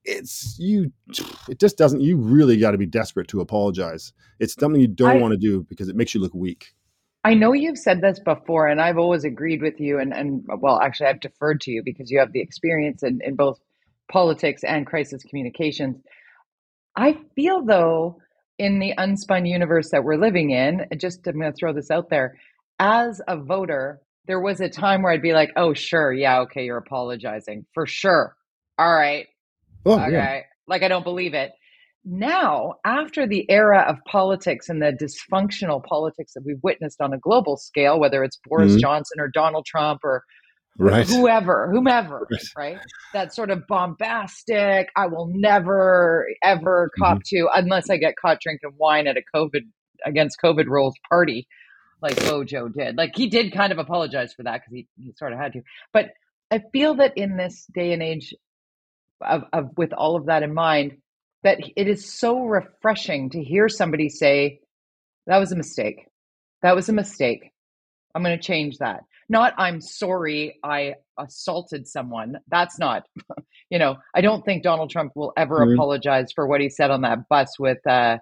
it's 0.04 0.56
you, 0.58 0.92
it 1.48 1.58
just 1.58 1.78
doesn't, 1.78 2.02
you 2.02 2.16
really 2.16 2.58
got 2.58 2.72
to 2.72 2.78
be 2.78 2.86
desperate 2.86 3.28
to 3.28 3.40
apologize. 3.40 4.12
It's 4.38 4.54
something 4.54 4.80
you 4.80 4.88
don't 4.88 5.20
want 5.20 5.32
to 5.32 5.38
do 5.38 5.62
because 5.62 5.88
it 5.88 5.96
makes 5.96 6.14
you 6.14 6.20
look 6.20 6.34
weak. 6.34 6.74
I 7.24 7.34
know 7.34 7.52
you've 7.52 7.78
said 7.78 8.00
this 8.00 8.18
before, 8.18 8.66
and 8.66 8.80
I've 8.80 8.98
always 8.98 9.24
agreed 9.24 9.62
with 9.62 9.78
you. 9.80 9.98
And, 9.98 10.12
and 10.12 10.44
well, 10.58 10.80
actually, 10.80 11.06
I've 11.06 11.20
deferred 11.20 11.60
to 11.62 11.70
you 11.70 11.82
because 11.82 12.10
you 12.10 12.18
have 12.18 12.32
the 12.32 12.40
experience 12.40 13.02
in, 13.02 13.20
in 13.24 13.34
both 13.34 13.58
politics 14.10 14.62
and 14.64 14.86
crisis 14.86 15.22
communications. 15.22 15.96
I 16.96 17.18
feel, 17.34 17.64
though, 17.64 18.20
in 18.58 18.78
the 18.78 18.94
unspun 18.98 19.48
universe 19.48 19.90
that 19.90 20.04
we're 20.04 20.16
living 20.16 20.50
in, 20.50 20.86
just 20.98 21.26
I'm 21.26 21.38
going 21.38 21.52
to 21.52 21.56
throw 21.56 21.72
this 21.72 21.90
out 21.90 22.10
there 22.10 22.38
as 22.80 23.20
a 23.28 23.36
voter, 23.36 24.00
there 24.26 24.40
was 24.40 24.60
a 24.60 24.68
time 24.68 25.02
where 25.02 25.12
I'd 25.12 25.22
be 25.22 25.32
like, 25.34 25.50
oh, 25.56 25.74
sure. 25.74 26.12
Yeah. 26.12 26.40
Okay. 26.40 26.64
You're 26.64 26.78
apologizing 26.78 27.66
for 27.74 27.86
sure. 27.86 28.34
All 28.78 28.92
right. 28.92 29.26
Oh, 29.86 30.00
okay. 30.00 30.12
yeah. 30.12 30.40
Like 30.66 30.82
I 30.82 30.88
don't 30.88 31.04
believe 31.04 31.34
it. 31.34 31.52
Now, 32.04 32.74
after 32.84 33.26
the 33.26 33.44
era 33.50 33.84
of 33.86 33.96
politics 34.06 34.68
and 34.70 34.80
the 34.80 34.92
dysfunctional 34.92 35.84
politics 35.84 36.32
that 36.34 36.42
we've 36.46 36.60
witnessed 36.62 37.00
on 37.02 37.12
a 37.12 37.18
global 37.18 37.56
scale, 37.58 38.00
whether 38.00 38.24
it's 38.24 38.38
Boris 38.46 38.72
Mhm. 38.76 38.80
Johnson 38.80 39.20
or 39.20 39.28
Donald 39.28 39.66
Trump 39.66 40.00
or 40.02 40.24
Right. 40.78 41.06
whoever, 41.06 41.68
whomever, 41.70 42.26
Right. 42.30 42.40
right? 42.56 42.78
That 43.12 43.34
sort 43.34 43.50
of 43.50 43.66
bombastic, 43.66 44.88
I 44.96 45.06
will 45.08 45.30
never 45.34 46.26
ever 46.42 46.90
Mm-hmm. 46.98 47.02
cop 47.02 47.18
to 47.26 47.48
unless 47.54 47.90
I 47.90 47.98
get 47.98 48.14
caught 48.16 48.40
drinking 48.40 48.70
wine 48.78 49.06
at 49.06 49.16
a 49.18 49.22
COVID 49.34 49.62
against 50.06 50.38
COVID 50.42 50.66
rules 50.66 50.94
party, 51.10 51.46
like 52.02 52.16
Bojo 52.24 52.68
did. 52.68 52.96
Like 52.96 53.16
he 53.16 53.28
did 53.28 53.52
kind 53.52 53.72
of 53.72 53.78
apologize 53.78 54.32
for 54.32 54.42
that 54.44 54.60
because 54.60 54.72
he, 54.72 54.88
he 54.96 55.12
sort 55.16 55.32
of 55.32 55.38
had 55.38 55.52
to. 55.54 55.62
But 55.92 56.10
I 56.50 56.62
feel 56.72 56.94
that 56.96 57.16
in 57.16 57.36
this 57.36 57.66
day 57.74 57.92
and 57.92 58.02
age 58.02 58.34
of, 59.20 59.44
of 59.52 59.70
with 59.76 59.92
all 59.92 60.16
of 60.16 60.26
that 60.26 60.42
in 60.42 60.54
mind, 60.54 60.98
that 61.42 61.58
it 61.76 61.88
is 61.88 62.12
so 62.12 62.44
refreshing 62.44 63.30
to 63.30 63.42
hear 63.42 63.68
somebody 63.68 64.08
say, 64.08 64.60
that 65.26 65.38
was 65.38 65.52
a 65.52 65.56
mistake. 65.56 66.06
That 66.62 66.74
was 66.74 66.88
a 66.88 66.92
mistake. 66.92 67.52
I'm 68.14 68.22
going 68.22 68.36
to 68.36 68.42
change 68.42 68.78
that. 68.78 69.04
Not, 69.28 69.54
I'm 69.58 69.80
sorry 69.80 70.58
I 70.64 70.96
assaulted 71.18 71.86
someone. 71.86 72.38
That's 72.48 72.78
not, 72.78 73.04
you 73.70 73.78
know, 73.78 73.96
I 74.14 74.20
don't 74.20 74.44
think 74.44 74.62
Donald 74.64 74.90
Trump 74.90 75.12
will 75.14 75.32
ever 75.36 75.60
Mhm. 75.64 75.74
apologize 75.74 76.32
for 76.34 76.46
what 76.46 76.60
he 76.60 76.68
said 76.68 76.90
on 76.90 77.02
that 77.02 77.28
bus 77.28 77.58
with 77.58 77.86
uh, 77.86 78.18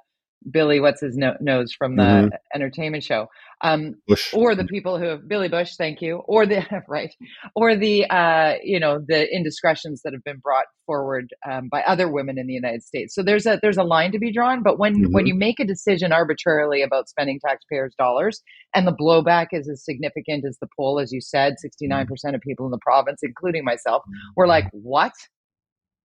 Billy, 0.50 0.80
what's 0.80 1.00
his 1.00 1.16
no- 1.16 1.36
nose 1.40 1.72
from 1.72 1.96
the 1.96 2.02
Mhm. 2.02 2.30
entertainment 2.54 3.02
show, 3.04 3.28
um, 3.60 3.94
Bush. 4.06 4.32
or 4.34 4.54
the 4.54 4.64
people 4.64 4.98
who 4.98 5.06
have 5.06 5.28
Billy 5.28 5.48
Bush, 5.48 5.74
thank 5.76 6.00
you, 6.00 6.16
or 6.26 6.46
the 6.46 6.62
right, 6.88 7.14
or 7.54 7.76
the 7.76 8.06
uh, 8.06 8.54
you 8.62 8.78
know 8.80 9.00
the 9.06 9.26
indiscretions 9.34 10.02
that 10.02 10.12
have 10.12 10.24
been 10.24 10.38
brought 10.38 10.66
forward 10.86 11.30
um, 11.50 11.68
by 11.70 11.82
other 11.82 12.10
women 12.10 12.38
in 12.38 12.46
the 12.46 12.52
United 12.54 12.82
States. 12.82 13.14
So 13.14 13.22
there's 13.22 13.46
a 13.46 13.58
there's 13.62 13.76
a 13.76 13.82
line 13.82 14.12
to 14.12 14.18
be 14.18 14.32
drawn. 14.32 14.62
But 14.62 14.78
when 14.78 15.10
when 15.12 15.24
Mhm. 15.24 15.28
you 15.28 15.34
make 15.34 15.60
a 15.60 15.64
decision 15.64 16.12
arbitrarily 16.12 16.82
about 16.82 17.08
spending 17.08 17.40
taxpayers' 17.44 17.94
dollars, 17.98 18.42
and 18.74 18.86
the 18.86 18.92
blowback 18.94 19.48
is 19.52 19.68
as 19.68 19.84
significant 19.84 20.44
as 20.46 20.58
the 20.60 20.68
poll, 20.76 21.00
as 21.00 21.12
you 21.12 21.20
said, 21.20 21.54
69 21.58 22.06
percent 22.06 22.34
of 22.36 22.40
people 22.42 22.66
in 22.66 22.70
the 22.70 22.78
province, 22.78 23.20
including 23.22 23.64
myself, 23.64 24.02
were 24.36 24.46
like, 24.46 24.68
"What?" 24.72 25.12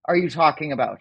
Are 0.06 0.16
you 0.18 0.30
talking 0.30 0.72
about? 0.72 1.00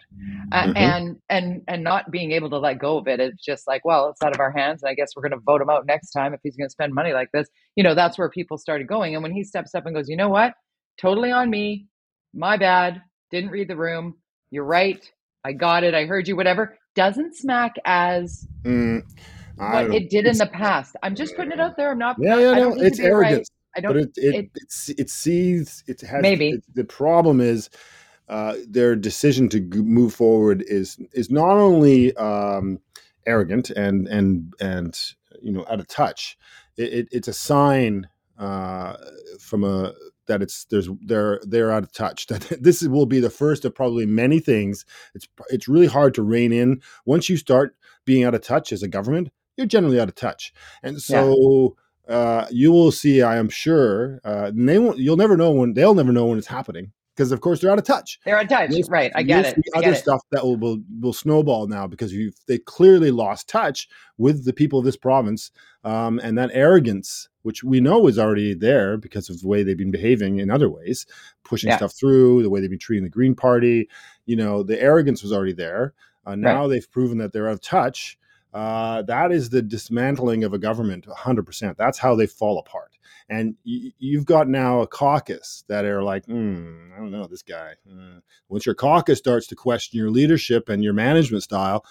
Uh, 0.51 0.65
Mhm. 0.67 0.73
and 0.77 1.17
and 1.29 1.61
and 1.67 1.83
not 1.83 2.09
being 2.11 2.31
able 2.31 2.49
to 2.49 2.57
let 2.57 2.77
go 2.79 2.97
of 2.97 3.07
it 3.07 3.19
it's 3.19 3.43
just 3.43 3.67
like 3.67 3.83
well 3.83 4.09
it's 4.09 4.21
out 4.21 4.33
of 4.33 4.39
our 4.39 4.51
hands 4.51 4.83
and 4.83 4.89
i 4.89 4.93
guess 4.93 5.09
we're 5.15 5.21
going 5.27 5.31
to 5.37 5.43
vote 5.45 5.61
him 5.61 5.69
out 5.69 5.85
next 5.85 6.11
time 6.11 6.33
if 6.33 6.39
he's 6.43 6.55
going 6.55 6.67
to 6.67 6.71
spend 6.71 6.93
money 6.93 7.11
like 7.11 7.29
this 7.33 7.47
you 7.75 7.83
know 7.83 7.95
that's 7.95 8.17
where 8.17 8.29
people 8.29 8.57
started 8.57 8.87
going 8.87 9.15
and 9.15 9.23
when 9.23 9.31
he 9.31 9.43
steps 9.43 9.73
up 9.73 9.85
and 9.85 9.95
goes 9.95 10.07
you 10.07 10.15
know 10.15 10.29
what 10.29 10.53
totally 11.01 11.31
on 11.31 11.49
me 11.49 11.87
my 12.35 12.55
bad 12.55 13.01
didn't 13.31 13.49
read 13.49 13.67
the 13.67 13.75
room 13.75 14.15
you're 14.51 14.63
right 14.63 15.11
i 15.43 15.51
got 15.51 15.83
it 15.83 15.93
i 15.95 16.05
heard 16.05 16.27
you 16.27 16.35
whatever 16.35 16.77
doesn't 16.95 17.35
smack 17.35 17.73
as 17.85 18.47
Mm, 18.63 19.01
what 19.57 19.91
it 19.93 20.09
did 20.09 20.25
in 20.27 20.37
the 20.37 20.47
past 20.47 20.95
i'm 21.03 21.15
just 21.15 21.35
putting 21.35 21.51
it 21.51 21.59
out 21.59 21.75
there 21.77 21.91
i'm 21.91 21.97
not 21.97 22.15
Yeah, 22.19 22.39
yeah, 22.39 22.53
no, 22.53 22.73
it's 22.75 22.97
to 22.97 23.03
be 23.03 23.09
right. 23.11 23.31
arrogance. 23.33 23.49
i 23.75 23.81
but 23.81 23.87
don't 23.93 23.97
it 23.97 24.11
it, 24.17 24.35
it- 24.35 24.51
it 24.55 24.99
it 24.99 25.09
sees 25.09 25.83
it 25.87 26.01
has 26.01 26.21
Maybe. 26.21 26.61
the 26.75 26.83
problem 26.85 27.41
is 27.41 27.69
uh, 28.29 28.55
their 28.67 28.95
decision 28.95 29.49
to 29.49 29.59
g- 29.59 29.81
move 29.81 30.13
forward 30.13 30.63
is 30.67 30.97
is 31.13 31.29
not 31.29 31.57
only 31.57 32.15
um, 32.17 32.79
arrogant 33.25 33.69
and 33.71 34.07
and 34.07 34.53
and 34.59 34.99
you 35.41 35.51
know 35.51 35.65
out 35.69 35.79
of 35.79 35.87
touch. 35.87 36.37
It, 36.77 36.93
it, 36.93 37.07
it's 37.11 37.27
a 37.27 37.33
sign 37.33 38.07
uh, 38.39 38.95
from 39.39 39.63
a 39.63 39.93
that 40.27 40.41
it's 40.41 40.65
there's 40.65 40.89
they're 41.01 41.41
they're 41.43 41.71
out 41.71 41.83
of 41.83 41.91
touch. 41.91 42.27
That 42.33 42.57
this 42.61 42.81
will 42.81 43.05
be 43.05 43.19
the 43.19 43.29
first 43.29 43.65
of 43.65 43.75
probably 43.75 44.05
many 44.05 44.39
things. 44.39 44.85
It's 45.13 45.27
it's 45.49 45.67
really 45.67 45.87
hard 45.87 46.13
to 46.15 46.23
rein 46.23 46.53
in 46.53 46.81
once 47.05 47.29
you 47.29 47.37
start 47.37 47.75
being 48.05 48.23
out 48.23 48.35
of 48.35 48.41
touch 48.41 48.71
as 48.71 48.83
a 48.83 48.87
government. 48.87 49.29
You're 49.57 49.67
generally 49.67 49.99
out 49.99 50.09
of 50.09 50.15
touch, 50.15 50.53
and 50.81 50.99
so 50.99 51.75
uh, 52.07 52.47
you 52.49 52.71
will 52.71 52.91
see. 52.91 53.21
I 53.21 53.37
am 53.37 53.49
sure, 53.49 54.19
uh, 54.23 54.51
they 54.53 54.79
won't. 54.79 54.97
You'll 54.97 55.17
never 55.17 55.37
know 55.37 55.51
when 55.51 55.73
they'll 55.73 55.93
never 55.93 56.11
know 56.11 56.25
when 56.25 56.39
it's 56.39 56.47
happening 56.47 56.91
because, 57.15 57.31
of 57.31 57.41
course, 57.41 57.59
they're 57.61 57.71
out 57.71 57.77
of 57.79 57.85
touch. 57.85 58.19
they're 58.25 58.39
in 58.39 58.47
touch 58.47 58.71
You'll- 58.71 58.87
right 58.89 59.11
i 59.15 59.21
get 59.23 59.45
it 59.45 59.55
see 59.55 59.61
I 59.75 59.77
Other 59.79 59.87
get 59.89 59.97
it. 59.97 60.01
stuff 60.01 60.21
that 60.31 60.43
will, 60.43 60.57
will 60.57 60.79
will 61.01 61.13
snowball 61.13 61.67
now 61.67 61.85
because 61.87 62.13
you 62.13 62.31
they 62.47 62.57
clearly 62.57 63.11
lost 63.11 63.47
touch 63.47 63.87
with 64.17 64.45
the 64.45 64.53
people 64.53 64.79
of 64.79 64.85
this 64.85 64.97
province, 64.97 65.51
um, 65.83 66.19
and 66.23 66.37
that 66.37 66.49
arrogance, 66.53 67.29
which 67.41 67.63
we 67.63 67.79
know 67.81 68.07
is 68.07 68.17
already 68.19 68.53
there 68.53 68.97
because 68.97 69.29
of 69.29 69.41
the 69.41 69.47
way 69.47 69.63
they've 69.63 69.77
been 69.77 69.91
behaving 69.91 70.39
in 70.39 70.49
other 70.51 70.69
ways, 70.69 71.05
pushing 71.43 71.69
Yeah. 71.69 71.77
stuff 71.77 71.93
through, 71.93 72.41
the 72.43 72.49
way 72.49 72.61
they've 72.61 72.69
been 72.69 72.79
treating 72.79 73.03
the 73.03 73.09
Green 73.09 73.35
Party. 73.35 73.89
You 74.25 74.35
know, 74.35 74.63
the 74.63 74.81
arrogance 74.81 75.21
was 75.23 75.33
already 75.33 75.53
there. 75.53 75.93
Uh, 76.25 76.35
now 76.35 76.67
they've 76.67 76.89
proven 76.91 77.17
that 77.17 77.33
they're 77.33 77.47
out 77.49 77.53
of 77.53 77.61
touch. 77.61 78.17
Uh, 78.53 79.01
that 79.03 79.31
is 79.31 79.49
the 79.49 79.61
dismantling 79.61 80.43
of 80.43 80.53
a 80.53 80.59
government 80.59 81.07
100%. 81.07 81.75
That's 81.77 81.97
how 81.97 82.15
they 82.15 82.27
fall 82.27 82.59
apart. 82.59 82.97
And 83.29 83.55
y- 83.65 83.91
you've 83.97 84.25
got 84.25 84.47
now 84.47 84.81
a 84.81 84.87
caucus 84.87 85.63
that 85.67 85.85
are 85.85 86.03
like, 86.03 86.25
hmm, 86.25 86.91
I 86.93 86.97
don't 86.97 87.11
know, 87.11 87.25
this 87.25 87.41
guy. 87.41 87.73
Uh, 87.89 88.19
once 88.49 88.65
your 88.65 88.75
caucus 88.75 89.17
starts 89.17 89.47
to 89.47 89.55
question 89.55 89.97
your 89.97 90.11
leadership 90.11 90.69
and 90.69 90.83
your 90.83 90.93
management 90.93 91.43
style, 91.43 91.83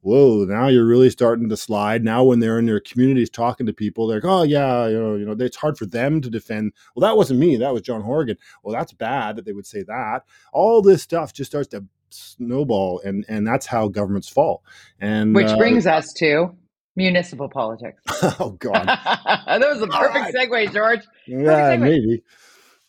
whoa, 0.00 0.44
now 0.44 0.68
you're 0.68 0.86
really 0.86 1.10
starting 1.10 1.48
to 1.48 1.56
slide. 1.56 2.04
Now, 2.04 2.24
when 2.24 2.40
they're 2.40 2.58
in 2.58 2.66
their 2.66 2.80
communities 2.80 3.30
talking 3.30 3.66
to 3.66 3.72
people, 3.72 4.06
they're 4.06 4.20
like, 4.20 4.30
oh, 4.30 4.42
yeah, 4.42 4.86
you 4.86 4.98
know, 4.98 5.14
you 5.16 5.26
know, 5.26 5.36
it's 5.38 5.56
hard 5.56 5.76
for 5.76 5.86
them 5.86 6.20
to 6.20 6.30
defend. 6.30 6.72
Well, 6.94 7.08
that 7.08 7.16
wasn't 7.16 7.40
me. 7.40 7.56
That 7.56 7.72
was 7.72 7.82
John 7.82 8.02
Horgan. 8.02 8.36
Well, 8.62 8.74
that's 8.74 8.92
bad 8.92 9.36
that 9.36 9.44
they 9.44 9.52
would 9.52 9.66
say 9.66 9.82
that. 9.84 10.22
All 10.52 10.82
this 10.82 11.02
stuff 11.02 11.32
just 11.32 11.50
starts 11.50 11.68
to 11.68 11.84
snowball, 12.10 13.00
and 13.04 13.24
and 13.28 13.46
that's 13.46 13.66
how 13.66 13.88
governments 13.88 14.28
fall. 14.28 14.62
And 15.00 15.34
which 15.34 15.48
uh, 15.48 15.56
brings 15.56 15.86
us 15.86 16.12
to 16.18 16.54
municipal 16.96 17.48
politics 17.48 18.02
oh 18.40 18.56
god, 18.58 18.86
that 19.46 19.60
was 19.60 19.80
a 19.82 19.86
perfect 19.86 20.34
segue, 20.34 20.72
George. 20.72 21.00
yeah, 21.26 21.76
segue. 21.76 21.80
maybe. 21.80 22.22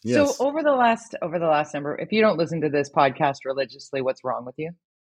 Yes. 0.04 0.38
So 0.38 0.46
over 0.48 0.64
the 0.64 0.72
last 0.72 1.16
over 1.22 1.40
the 1.40 1.48
last 1.48 1.74
number, 1.74 1.98
if 1.98 2.12
you 2.12 2.22
don't 2.22 2.38
listen 2.38 2.62
to 2.62 2.70
this 2.70 2.90
podcast 2.90 3.40
religiously, 3.46 4.02
what's 4.02 4.24
wrong 4.24 4.46
with 4.46 4.56
you? 4.58 4.72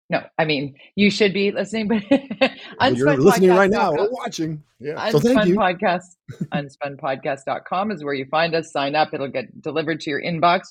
No, 0.10 0.22
I 0.38 0.46
mean 0.46 0.76
you 0.96 1.10
should 1.10 1.34
be 1.34 1.52
listening, 1.52 1.88
but 1.88 2.04
you're 2.96 3.18
listening 3.18 3.50
right 3.50 3.72
now 3.72 3.92
or 3.92 4.10
watching. 4.12 4.64
Yeah. 4.80 5.10
So 5.10 5.20
thank 5.20 5.40
Unspun 5.40 5.48
you. 5.48 5.56
podcast, 5.56 6.16
unspunpodcast.com 6.54 7.92
is 7.92 8.04
where 8.04 8.14
you 8.14 8.26
find 8.30 8.54
us. 8.54 8.72
Sign 8.72 8.96
up. 8.96 9.14
It'll 9.14 9.32
get 9.32 9.60
delivered 9.62 10.02
to 10.02 10.10
your 10.12 10.22
inbox. 10.22 10.62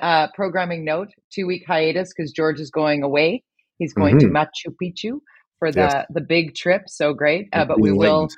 Uh, 0.00 0.28
programming 0.34 0.84
note, 0.84 1.08
two 1.32 1.46
week 1.46 1.64
hiatus 1.66 2.12
because 2.16 2.30
George 2.32 2.60
is 2.60 2.70
going 2.70 3.02
away. 3.02 3.42
He's 3.78 3.92
going 3.92 4.18
to 4.20 4.26
Mhm. 4.26 4.32
Machu 4.46 4.74
Picchu 4.80 5.20
for 5.58 5.72
the, 5.72 5.80
Yes. 5.80 6.06
the 6.10 6.20
big 6.20 6.54
trip. 6.54 6.82
So 6.88 7.12
great. 7.12 7.48
Uh, 7.52 7.64
but 7.64 7.80
we 7.80 7.90
will 7.92 8.28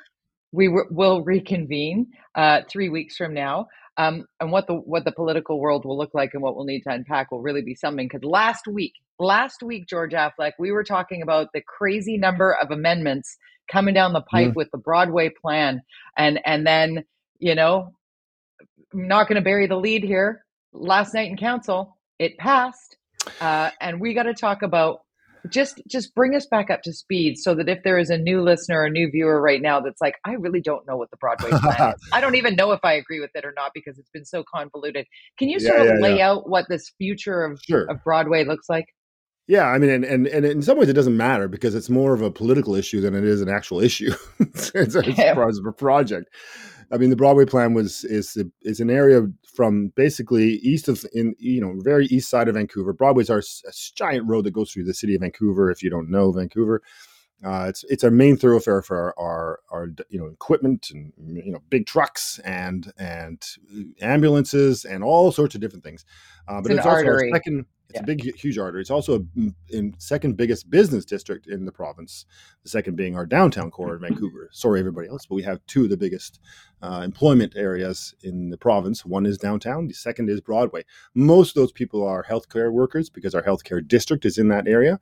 we 0.52 0.66
w- 0.68 0.86
will 0.90 1.22
reconvene 1.22 2.06
uh, 2.36 2.62
three 2.70 2.88
weeks 2.88 3.16
from 3.16 3.34
now. 3.34 3.66
Um, 3.98 4.24
and 4.40 4.50
what 4.50 4.66
the 4.66 4.74
what 4.74 5.04
the 5.04 5.12
political 5.12 5.60
world 5.60 5.84
will 5.84 5.96
look 5.98 6.14
like 6.14 6.30
and 6.32 6.42
what 6.42 6.56
we'll 6.56 6.64
need 6.64 6.82
to 6.82 6.90
unpack 6.90 7.30
will 7.30 7.42
really 7.42 7.62
be 7.62 7.74
something. 7.74 8.06
Because 8.08 8.24
last 8.24 8.66
week, 8.66 8.94
last 9.18 9.62
week, 9.62 9.86
George 9.86 10.12
Affleck, 10.12 10.52
we 10.58 10.72
were 10.72 10.84
talking 10.84 11.20
about 11.22 11.48
the 11.52 11.62
crazy 11.62 12.16
number 12.16 12.52
of 12.62 12.70
amendments 12.70 13.36
coming 13.70 13.94
down 13.94 14.12
the 14.14 14.22
pipe 14.22 14.54
with 14.54 14.70
the 14.70 14.78
Broadway 14.78 15.28
plan, 15.30 15.82
and 16.16 16.40
and 16.46 16.66
then 16.66 17.04
you 17.38 17.54
know, 17.54 17.90
I'm 18.94 19.08
not 19.08 19.28
going 19.28 19.36
to 19.36 19.42
bury 19.42 19.66
the 19.66 19.76
lead 19.76 20.02
here. 20.02 20.42
Last 20.78 21.14
night 21.14 21.30
in 21.30 21.36
council, 21.36 21.96
it 22.18 22.36
passed, 22.38 22.96
uh, 23.40 23.70
and 23.80 24.00
we 24.00 24.14
got 24.14 24.24
to 24.24 24.34
talk 24.34 24.62
about 24.62 25.00
just 25.48 25.80
just 25.88 26.14
bring 26.14 26.34
us 26.34 26.46
back 26.46 26.70
up 26.70 26.82
to 26.82 26.92
speed 26.92 27.38
so 27.38 27.54
that 27.54 27.68
if 27.68 27.82
there 27.84 27.98
is 27.98 28.10
a 28.10 28.18
new 28.18 28.42
listener 28.42 28.82
or 28.82 28.90
new 28.90 29.08
viewer 29.10 29.40
right 29.40 29.62
now 29.62 29.80
that's 29.80 30.00
like 30.00 30.16
i 30.24 30.32
really 30.32 30.60
don't 30.60 30.84
know 30.88 30.96
what 30.96 31.08
the 31.12 31.16
broadway 31.18 31.54
plan 31.62 31.86
is 31.86 32.02
i 32.12 32.20
don't 32.20 32.34
even 32.34 32.56
know 32.56 32.72
if 32.72 32.80
i 32.84 32.92
agree 32.94 33.20
with 33.20 33.30
it 33.36 33.44
or 33.44 33.52
not 33.56 33.70
because 33.72 33.96
it's 33.96 34.10
been 34.10 34.24
so 34.24 34.42
convoluted 34.52 35.06
can 35.38 35.48
you 35.48 35.60
Yeah, 35.60 35.68
sort 35.68 35.80
of 35.80 35.86
yeah, 35.86 36.00
lay 36.00 36.20
out 36.20 36.48
what 36.48 36.66
this 36.68 36.90
future 36.98 37.44
of, 37.44 37.60
Sure. 37.62 37.86
of 37.88 38.02
broadway 38.02 38.44
looks 38.44 38.68
like 38.68 38.86
Yeah, 39.46 39.66
I 39.66 39.78
mean, 39.78 39.90
and, 39.90 40.04
and 40.04 40.26
and 40.26 40.44
in 40.44 40.62
some 40.62 40.78
ways 40.78 40.88
it 40.88 40.94
doesn't 40.94 41.16
matter 41.16 41.46
because 41.48 41.74
it's 41.76 41.88
more 41.88 42.14
of 42.14 42.22
a 42.22 42.30
political 42.30 42.74
issue 42.74 43.00
than 43.00 43.14
it 43.14 43.24
is 43.24 43.40
an 43.40 43.48
actual 43.48 43.80
issue. 43.80 44.12
it's, 44.40 44.72
it's, 44.74 44.94
it's 44.96 45.18
Yeah. 45.18 45.34
a 45.34 45.72
project. 45.72 46.30
I 46.92 46.98
mean, 46.98 47.10
the 47.10 47.16
Broadway 47.16 47.44
plan 47.46 47.74
was 47.74 48.04
is 48.04 48.36
is 48.62 48.80
an 48.80 48.90
area 48.90 49.26
from 49.56 49.88
basically 49.96 50.56
east 50.56 50.86
of 50.86 51.04
in 51.14 51.34
you 51.38 51.60
know 51.60 51.74
very 51.78 52.06
east 52.06 52.28
side 52.28 52.48
of 52.48 52.54
Vancouver. 52.54 52.92
Broadway's 52.92 53.30
our 53.30 53.38
a 53.38 53.72
giant 53.94 54.28
road 54.28 54.44
that 54.44 54.52
goes 54.52 54.70
through 54.70 54.84
the 54.84 54.94
city 54.94 55.14
of 55.14 55.22
Vancouver. 55.22 55.70
If 55.70 55.82
you 55.82 55.90
don't 55.90 56.10
know 56.10 56.30
Vancouver, 56.30 56.82
uh, 57.44 57.66
it's 57.68 57.84
it's 57.88 58.04
our 58.04 58.10
main 58.10 58.36
thoroughfare 58.36 58.82
for 58.82 58.96
our, 58.96 59.14
our 59.18 59.60
our 59.70 59.88
you 60.10 60.18
know 60.18 60.26
equipment 60.26 60.90
and 60.90 61.12
you 61.16 61.52
know 61.52 61.62
big 61.70 61.86
trucks 61.86 62.38
and 62.44 62.92
and 62.98 63.44
ambulances 64.00 64.84
and 64.84 65.02
all 65.02 65.32
sorts 65.32 65.54
of 65.54 65.60
different 65.60 65.84
things. 65.84 66.04
Uh, 66.48 66.60
but 66.60 66.70
It's 66.70 66.72
an 66.72 66.78
it's, 66.78 66.86
also 66.86 66.96
artery. 67.06 67.30
our 67.30 67.36
second. 67.36 67.66
It's 67.88 67.98
Yeah. 67.98 68.02
a 68.02 68.06
big, 68.06 68.34
huge 68.36 68.58
artery. 68.58 68.80
It's 68.80 68.90
also 68.90 69.20
a 69.20 69.52
in 69.68 69.94
second 69.98 70.36
biggest 70.36 70.68
business 70.68 71.04
district 71.04 71.46
in 71.46 71.64
the 71.66 71.72
province. 71.72 72.26
The 72.64 72.68
second 72.68 72.96
being 72.96 73.14
our 73.16 73.26
downtown 73.26 73.70
core 73.70 73.94
in 73.94 74.00
Vancouver. 74.00 74.48
Sorry, 74.52 74.80
everybody 74.80 75.08
else, 75.08 75.24
but 75.26 75.36
we 75.36 75.42
have 75.44 75.64
two 75.66 75.84
of 75.84 75.90
the 75.90 75.96
biggest 75.96 76.40
uh, 76.82 77.02
employment 77.04 77.54
areas 77.56 78.14
in 78.22 78.50
the 78.50 78.58
province. 78.58 79.06
One 79.06 79.24
is 79.24 79.38
downtown. 79.38 79.86
The 79.86 79.94
second 79.94 80.28
is 80.28 80.40
Broadway. 80.40 80.84
Most 81.14 81.50
of 81.56 81.62
those 81.62 81.72
people 81.72 82.04
are 82.06 82.24
healthcare 82.24 82.72
workers 82.72 83.08
because 83.08 83.34
our 83.36 83.42
healthcare 83.42 83.86
district 83.86 84.24
is 84.24 84.36
in 84.36 84.48
that 84.48 84.66
area. 84.66 84.98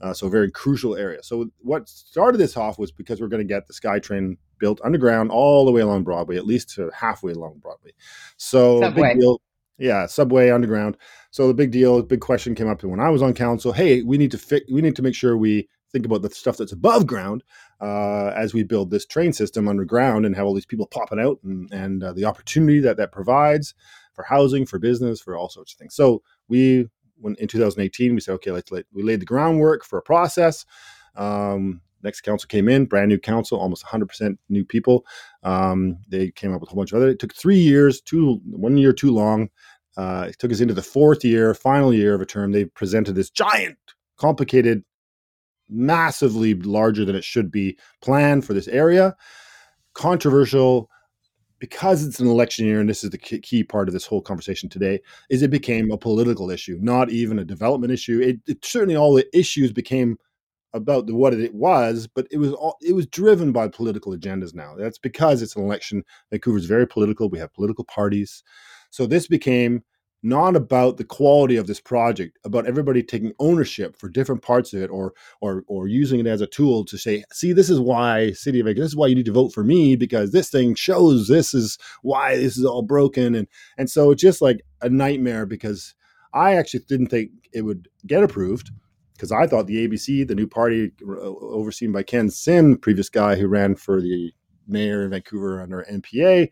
Uh, 0.00 0.12
so 0.12 0.26
a 0.26 0.30
very 0.30 0.50
crucial 0.50 0.96
area. 0.96 1.22
So 1.22 1.50
what 1.60 1.88
started 1.88 2.38
this 2.38 2.56
off 2.56 2.78
was 2.80 2.90
because 2.90 3.20
we're 3.20 3.28
going 3.28 3.46
to 3.46 3.54
get 3.54 3.66
the 3.68 3.72
SkyTrain 3.72 4.36
built 4.58 4.80
underground 4.84 5.30
all 5.30 5.64
the 5.64 5.70
way 5.72 5.80
along 5.82 6.02
Broadway, 6.02 6.36
at 6.36 6.46
least 6.46 6.70
to 6.74 6.90
halfway 6.92 7.32
along 7.32 7.58
Broadway. 7.58 7.92
So 8.36 8.80
Subway. 8.80 9.12
big 9.14 9.20
deal. 9.20 9.40
Yeah, 9.78 10.06
subway 10.06 10.50
underground. 10.50 10.96
So 11.30 11.48
the 11.48 11.54
big 11.54 11.72
deal, 11.72 12.00
big 12.02 12.20
question 12.20 12.54
came 12.54 12.68
up 12.68 12.82
when 12.84 13.00
I 13.00 13.10
was 13.10 13.22
on 13.22 13.34
council. 13.34 13.72
Hey, 13.72 14.02
we 14.02 14.18
need 14.18 14.30
to 14.30 14.38
fi- 14.38 14.64
we 14.70 14.80
need 14.80 14.94
to 14.96 15.02
make 15.02 15.14
sure 15.14 15.36
we 15.36 15.68
think 15.92 16.06
about 16.06 16.22
the 16.22 16.30
stuff 16.30 16.56
that's 16.56 16.72
above 16.72 17.06
ground 17.06 17.42
uh, 17.80 18.28
as 18.36 18.52
we 18.52 18.62
build 18.62 18.90
this 18.90 19.06
train 19.06 19.32
system 19.32 19.68
underground 19.68 20.26
and 20.26 20.34
have 20.36 20.44
all 20.44 20.54
these 20.54 20.66
people 20.66 20.86
popping 20.86 21.20
out 21.20 21.38
and, 21.44 21.72
and 21.72 22.02
uh, 22.02 22.12
the 22.12 22.24
opportunity 22.24 22.80
that 22.80 22.96
that 22.96 23.12
provides 23.12 23.74
for 24.12 24.24
housing, 24.24 24.66
for 24.66 24.78
business, 24.78 25.20
for 25.20 25.36
all 25.36 25.48
sorts 25.48 25.72
of 25.72 25.78
things. 25.78 25.94
So 25.94 26.22
we, 26.48 26.88
when 27.20 27.34
in 27.36 27.48
2018, 27.48 28.14
we 28.14 28.20
said, 28.20 28.32
okay, 28.34 28.50
let's 28.50 28.70
let 28.70 28.86
we 28.92 29.02
laid 29.02 29.20
the 29.20 29.26
groundwork 29.26 29.84
for 29.84 29.98
a 29.98 30.02
process. 30.02 30.64
Um, 31.16 31.80
next 32.04 32.20
council 32.20 32.46
came 32.46 32.68
in, 32.68 32.84
brand 32.84 33.08
new 33.08 33.18
council, 33.18 33.58
almost 33.58 33.84
100% 33.84 34.36
new 34.48 34.64
people. 34.64 35.04
Um, 35.42 35.98
they 36.08 36.30
came 36.30 36.54
up 36.54 36.60
with 36.60 36.70
a 36.70 36.72
whole 36.72 36.82
bunch 36.82 36.92
of 36.92 36.98
other. 36.98 37.08
It 37.08 37.18
took 37.18 37.34
three 37.34 37.58
years, 37.58 38.00
two 38.00 38.40
one 38.44 38.76
year 38.76 38.92
too 38.92 39.10
long. 39.10 39.48
Uh, 39.96 40.26
it 40.28 40.38
took 40.38 40.52
us 40.52 40.60
into 40.60 40.74
the 40.74 40.82
fourth 40.82 41.24
year, 41.24 41.54
final 41.54 41.92
year 41.92 42.14
of 42.14 42.20
a 42.20 42.26
term. 42.26 42.52
They 42.52 42.64
presented 42.66 43.14
this 43.14 43.30
giant, 43.30 43.78
complicated 44.16 44.84
massively 45.68 46.54
larger 46.54 47.04
than 47.04 47.16
it 47.16 47.24
should 47.24 47.50
be 47.50 47.78
plan 48.02 48.42
for 48.42 48.54
this 48.54 48.68
area. 48.68 49.16
Controversial 49.94 50.90
because 51.60 52.04
it's 52.04 52.20
an 52.20 52.26
election 52.26 52.66
year, 52.66 52.78
and 52.78 52.90
this 52.90 53.04
is 53.04 53.08
the 53.08 53.16
key 53.16 53.64
part 53.64 53.88
of 53.88 53.94
this 53.94 54.04
whole 54.04 54.20
conversation 54.20 54.68
today, 54.68 55.00
is 55.30 55.40
it 55.40 55.50
became 55.50 55.90
a 55.90 55.96
political 55.96 56.50
issue, 56.50 56.76
not 56.82 57.08
even 57.08 57.38
a 57.38 57.44
development 57.44 57.90
issue. 57.90 58.20
It, 58.20 58.40
it 58.46 58.62
certainly 58.62 58.96
all 58.96 59.14
the 59.14 59.26
issues 59.34 59.72
became 59.72 60.18
about 60.74 61.06
the, 61.06 61.14
what 61.14 61.32
it 61.32 61.54
was, 61.54 62.06
but 62.06 62.26
it 62.30 62.38
was 62.38 62.52
all, 62.52 62.76
it 62.82 62.92
was 62.92 63.06
driven 63.06 63.52
by 63.52 63.68
political 63.68 64.12
agendas. 64.12 64.54
Now 64.54 64.74
that's 64.76 64.98
because 64.98 65.40
it's 65.40 65.56
an 65.56 65.62
election. 65.62 66.02
Vancouver's 66.30 66.66
very 66.66 66.86
political. 66.86 67.30
We 67.30 67.38
have 67.38 67.54
political 67.54 67.84
parties, 67.84 68.42
so 68.90 69.06
this 69.06 69.26
became 69.26 69.82
not 70.26 70.56
about 70.56 70.96
the 70.96 71.04
quality 71.04 71.56
of 71.56 71.66
this 71.66 71.80
project, 71.80 72.38
about 72.46 72.66
everybody 72.66 73.02
taking 73.02 73.34
ownership 73.38 73.94
for 73.94 74.08
different 74.08 74.40
parts 74.40 74.72
of 74.72 74.82
it, 74.82 74.90
or 74.90 75.12
or 75.40 75.64
or 75.68 75.86
using 75.86 76.18
it 76.18 76.26
as 76.26 76.40
a 76.40 76.46
tool 76.46 76.84
to 76.86 76.98
say, 76.98 77.22
see, 77.32 77.52
this 77.52 77.70
is 77.70 77.78
why 77.78 78.32
City 78.32 78.60
of 78.60 78.66
Vancouver, 78.66 78.84
this 78.84 78.92
is 78.92 78.96
why 78.96 79.06
you 79.06 79.14
need 79.14 79.26
to 79.26 79.32
vote 79.32 79.52
for 79.52 79.62
me 79.62 79.96
because 79.96 80.32
this 80.32 80.50
thing 80.50 80.74
shows 80.74 81.28
this 81.28 81.54
is 81.54 81.78
why 82.02 82.36
this 82.36 82.56
is 82.56 82.64
all 82.64 82.82
broken, 82.82 83.34
and 83.34 83.46
and 83.78 83.88
so 83.88 84.10
it's 84.10 84.22
just 84.22 84.42
like 84.42 84.64
a 84.82 84.88
nightmare 84.88 85.46
because 85.46 85.94
I 86.32 86.56
actually 86.56 86.84
didn't 86.88 87.08
think 87.08 87.30
it 87.52 87.62
would 87.62 87.88
get 88.06 88.24
approved 88.24 88.70
because 89.14 89.32
I 89.32 89.46
thought 89.46 89.66
the 89.66 89.86
ABC, 89.86 90.26
the 90.26 90.34
new 90.34 90.46
party 90.46 90.92
overseen 91.06 91.92
by 91.92 92.02
Ken 92.02 92.30
Sim, 92.30 92.76
previous 92.76 93.08
guy 93.08 93.36
who 93.36 93.46
ran 93.46 93.76
for 93.76 94.00
the 94.00 94.32
mayor 94.66 95.04
in 95.04 95.10
Vancouver 95.10 95.60
under 95.60 95.84
NPA, 95.90 96.50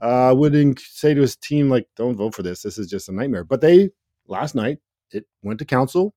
uh, 0.00 0.34
would 0.36 0.78
say 0.80 1.14
to 1.14 1.20
his 1.20 1.36
team 1.36 1.70
like, 1.70 1.88
"Don't 1.96 2.16
vote 2.16 2.34
for 2.34 2.42
this. 2.42 2.62
This 2.62 2.78
is 2.78 2.88
just 2.88 3.08
a 3.08 3.12
nightmare." 3.12 3.44
But 3.44 3.60
they 3.60 3.90
last 4.26 4.54
night 4.54 4.78
it 5.12 5.26
went 5.42 5.58
to 5.60 5.64
council, 5.64 6.14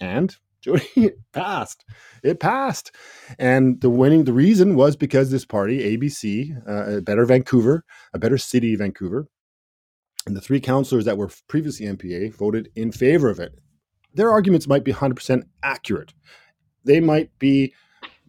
and 0.00 0.36
Jody 0.62 0.86
it 0.94 1.18
passed. 1.32 1.84
It 2.22 2.38
passed, 2.38 2.92
and 3.38 3.80
the 3.80 3.90
winning 3.90 4.24
the 4.24 4.32
reason 4.32 4.76
was 4.76 4.96
because 4.96 5.30
this 5.30 5.44
party 5.44 5.96
ABC, 5.96 6.56
uh, 6.68 6.98
a 6.98 7.00
better 7.02 7.26
Vancouver, 7.26 7.84
a 8.14 8.18
better 8.18 8.38
city, 8.38 8.76
Vancouver, 8.76 9.26
and 10.24 10.36
the 10.36 10.40
three 10.40 10.60
councillors 10.60 11.04
that 11.04 11.18
were 11.18 11.30
previously 11.48 11.86
NPA 11.86 12.32
voted 12.32 12.70
in 12.76 12.92
favor 12.92 13.28
of 13.28 13.40
it 13.40 13.58
their 14.14 14.30
arguments 14.30 14.66
might 14.68 14.84
be 14.84 14.92
100% 14.92 15.42
accurate. 15.62 16.12
They 16.84 17.00
might 17.00 17.36
be 17.38 17.74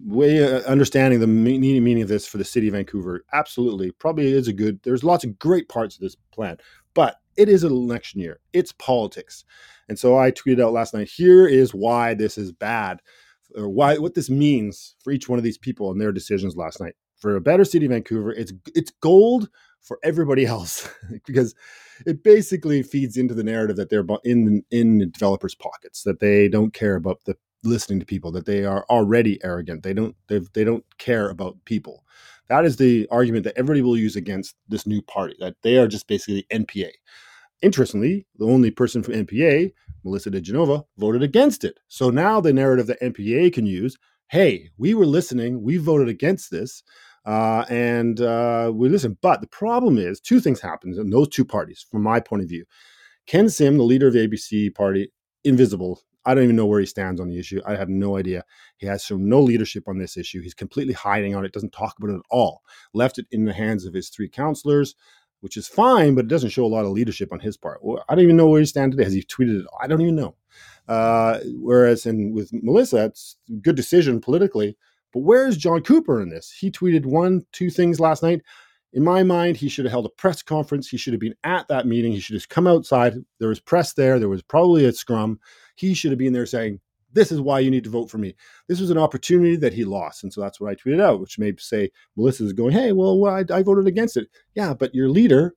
way 0.04 0.44
uh, 0.44 0.62
understanding 0.62 1.20
the 1.20 1.28
meaning, 1.28 1.84
meaning 1.84 2.04
of 2.04 2.10
this 2.10 2.26
for 2.26 2.38
the 2.38 2.46
city 2.46 2.68
of 2.68 2.74
Vancouver. 2.74 3.24
Absolutely. 3.34 3.92
Probably 3.92 4.32
is 4.32 4.48
a 4.48 4.54
good, 4.54 4.82
there's 4.84 5.04
lots 5.04 5.24
of 5.24 5.38
great 5.40 5.70
parts 5.70 5.96
of 5.96 6.02
this 6.02 6.16
plan, 6.32 6.58
but 6.94 7.18
it 7.38 7.50
is 7.50 7.64
an 7.64 7.72
election 7.72 8.20
year. 8.20 8.40
It's 8.54 8.72
politics. 8.74 9.46
And 9.90 9.98
so 9.98 10.18
I 10.18 10.32
tweeted 10.32 10.62
out 10.62 10.74
last 10.74 10.94
night 10.94 11.10
here 11.10 11.48
is 11.48 11.74
why 11.74 12.14
this 12.14 12.38
is 12.38 12.52
bad, 12.52 13.02
or 13.56 13.70
why 13.70 13.98
what 13.98 14.16
this 14.16 14.30
means 14.30 14.96
for 15.04 15.12
each 15.12 15.30
one 15.30 15.40
of 15.40 15.44
these 15.44 15.58
people 15.58 15.92
and 15.92 16.00
their 16.00 16.12
decisions 16.12 16.56
last 16.56 16.80
night. 16.80 16.96
For 17.18 17.36
a 17.36 17.42
better 17.42 17.64
city 17.66 17.86
of 17.86 17.92
Vancouver, 17.92 18.32
it's 18.34 18.54
it's 18.76 18.92
gold 19.02 19.50
for 19.84 20.00
everybody 20.04 20.46
else 20.48 20.90
because 21.26 21.54
it 22.06 22.24
basically 22.24 22.82
feeds 22.82 23.18
into 23.18 23.34
the 23.34 23.44
narrative 23.44 23.76
that 23.76 23.90
they're 23.90 24.06
in 24.24 24.64
in 24.72 24.98
the 24.98 25.06
developers' 25.06 25.56
pockets 25.56 26.04
that 26.04 26.20
they 26.20 26.48
don't 26.48 26.74
care 26.74 26.96
about 26.96 27.24
the 27.26 27.38
listening 27.64 28.00
to 28.00 28.06
people 28.06 28.32
that 28.32 28.46
they 28.46 28.66
are 28.66 28.86
already 28.90 29.40
arrogant. 29.44 29.84
They 29.84 29.94
don't 29.94 30.16
they 30.28 30.64
don't 30.64 30.86
care 30.98 31.30
about 31.30 31.58
people. 31.66 32.04
That 32.50 32.66
is 32.66 32.76
the 32.76 33.08
argument 33.10 33.46
that 33.46 33.58
everybody 33.58 33.82
will 33.82 33.98
use 33.98 34.16
against 34.16 34.56
this 34.68 34.86
new 34.86 35.02
party 35.02 35.36
that 35.40 35.56
they 35.62 35.78
are 35.78 35.88
just 35.88 36.08
basically 36.08 36.46
npa 36.52 36.90
interestingly 37.62 38.28
the 38.38 38.46
only 38.46 38.70
person 38.70 39.02
from 39.02 39.14
npa 39.14 39.72
melissa 40.04 40.30
degenova 40.30 40.84
voted 40.98 41.24
against 41.24 41.64
it. 41.64 41.80
So 41.88 42.10
now 42.10 42.42
the 42.42 42.54
narrative 42.54 42.88
that 42.88 43.02
npa 43.02 43.54
can 43.54 43.66
use 43.66 43.98
hey 44.28 44.70
we 44.78 44.94
were 44.94 45.06
listening 45.06 45.64
we 45.64 45.78
voted 45.78 46.10
against 46.10 46.52
this 46.52 46.84
uh, 47.26 47.66
and 47.70 48.22
uh, 48.22 48.72
we 48.74 48.90
listen. 48.90 49.18
But 49.22 49.42
the 49.42 49.48
problem 49.48 49.98
is, 49.98 50.20
two 50.20 50.40
things 50.40 50.60
happen 50.60 50.94
in 50.98 51.10
those 51.10 51.30
two 51.30 51.46
parties, 51.46 51.86
from 51.90 52.04
my 52.04 52.20
point 52.20 52.44
of 52.44 52.50
view. 52.50 52.66
Ken 53.26 53.50
Sim, 53.50 53.78
the 53.78 53.84
leader 53.84 54.08
of 54.08 54.14
the 54.14 54.28
ABC 54.28 54.74
party, 54.76 55.12
invisible. 55.44 56.02
I 56.26 56.34
don't 56.34 56.44
even 56.46 56.56
know 56.56 56.66
where 56.66 56.80
he 56.80 56.86
stands 56.86 57.20
on 57.20 57.28
the 57.28 57.38
issue. 57.38 57.62
I 57.66 57.76
have 57.76 57.90
no 57.90 58.18
idea. 58.18 58.44
He 58.78 58.88
has 58.88 59.04
shown 59.04 59.28
no 59.28 59.42
leadership 59.42 59.88
on 59.88 59.98
this 59.98 60.16
issue. 60.16 60.42
He's 60.42 60.54
completely 60.54 60.94
hiding 60.94 61.36
on 61.36 61.44
it, 61.44 61.52
doesn't 61.52 61.74
talk 61.74 61.96
about 61.98 62.12
it 62.12 62.18
at 62.18 62.26
all. 62.30 62.62
Left 62.94 63.18
it 63.18 63.26
in 63.32 63.46
the 63.46 63.54
hands 63.54 63.86
of 63.86 63.94
his 63.94 64.10
three 64.10 64.30
counselors, 64.30 64.96
which 65.42 65.58
is 65.58 65.68
fine, 65.68 66.16
but 66.16 66.26
it 66.26 66.30
doesn't 66.30 66.52
show 66.52 66.66
a 66.66 66.68
lot 66.68 66.86
of 66.86 66.92
leadership 66.92 67.34
on 67.34 67.42
his 67.42 67.58
part. 67.58 67.82
I 68.08 68.16
don't 68.16 68.24
even 68.24 68.38
know 68.38 68.48
where 68.48 68.62
he 68.62 68.66
stands 68.66 68.96
today. 68.96 69.04
Has 69.04 69.14
he 69.14 69.24
tweeted 69.24 69.62
it? 69.62 69.68
I 69.82 69.88
don't 69.88 70.02
even 70.02 70.16
know. 70.16 70.36
Uh, 70.88 71.40
whereas 71.60 72.06
in 72.06 72.34
with 72.34 72.52
Melissa, 72.54 73.06
it's 73.06 73.38
a 73.50 73.54
good 73.54 73.76
decision 73.76 74.22
politically 74.22 74.78
but 75.14 75.20
where's 75.20 75.58
John 75.58 75.82
Coupar 75.82 76.22
in 76.22 76.30
this? 76.30 76.52
He 76.52 76.72
tweeted 76.72 77.06
one, 77.06 77.46
two 77.52 77.70
things 77.70 78.00
last 78.00 78.24
night. 78.24 78.42
In 78.94 79.04
my 79.04 79.24
mind, 79.24 79.58
he 79.58 79.70
should 79.70 79.86
have 79.86 79.92
held 79.92 80.06
a 80.06 80.10
press 80.10 80.42
conference. 80.42 80.88
He 80.88 80.98
should 80.98 81.14
have 81.14 81.20
been 81.20 81.36
at 81.44 81.68
that 81.68 81.88
meeting. 81.88 82.12
He 82.12 82.20
should 82.20 82.36
have 82.36 82.50
come 82.50 82.68
outside. 82.68 83.16
There 83.40 83.50
was 83.50 83.60
press 83.60 83.94
there. 83.94 84.20
There 84.20 84.30
was 84.30 84.44
probably 84.44 84.86
a 84.86 84.92
scrum. 84.92 85.40
He 85.76 85.94
should 85.94 86.12
have 86.12 86.20
been 86.20 86.34
there 86.34 86.46
saying, 86.46 86.80
This 87.12 87.32
is 87.32 87.42
why 87.42 87.60
you 87.60 87.72
need 87.72 87.84
to 87.86 87.90
vote 87.90 88.12
for 88.12 88.20
me. 88.20 88.36
This 88.68 88.80
was 88.80 88.92
an 88.92 88.98
opportunity 88.98 89.56
that 89.56 89.74
he 89.74 89.84
lost. 89.84 90.24
And 90.24 90.32
so 90.32 90.42
that's 90.42 90.60
what 90.60 90.70
I 90.70 90.76
tweeted 90.76 91.02
out, 91.02 91.20
which 91.20 91.40
may 91.40 91.54
say 91.58 91.90
Melissa's 92.16 92.54
going, 92.54 92.74
Hey, 92.74 92.92
well, 92.92 93.26
I, 93.26 93.44
I 93.52 93.64
voted 93.64 93.88
against 93.88 94.18
it. 94.18 94.28
Yeah, 94.54 94.74
but 94.74 94.94
your 94.94 95.10
leader 95.10 95.56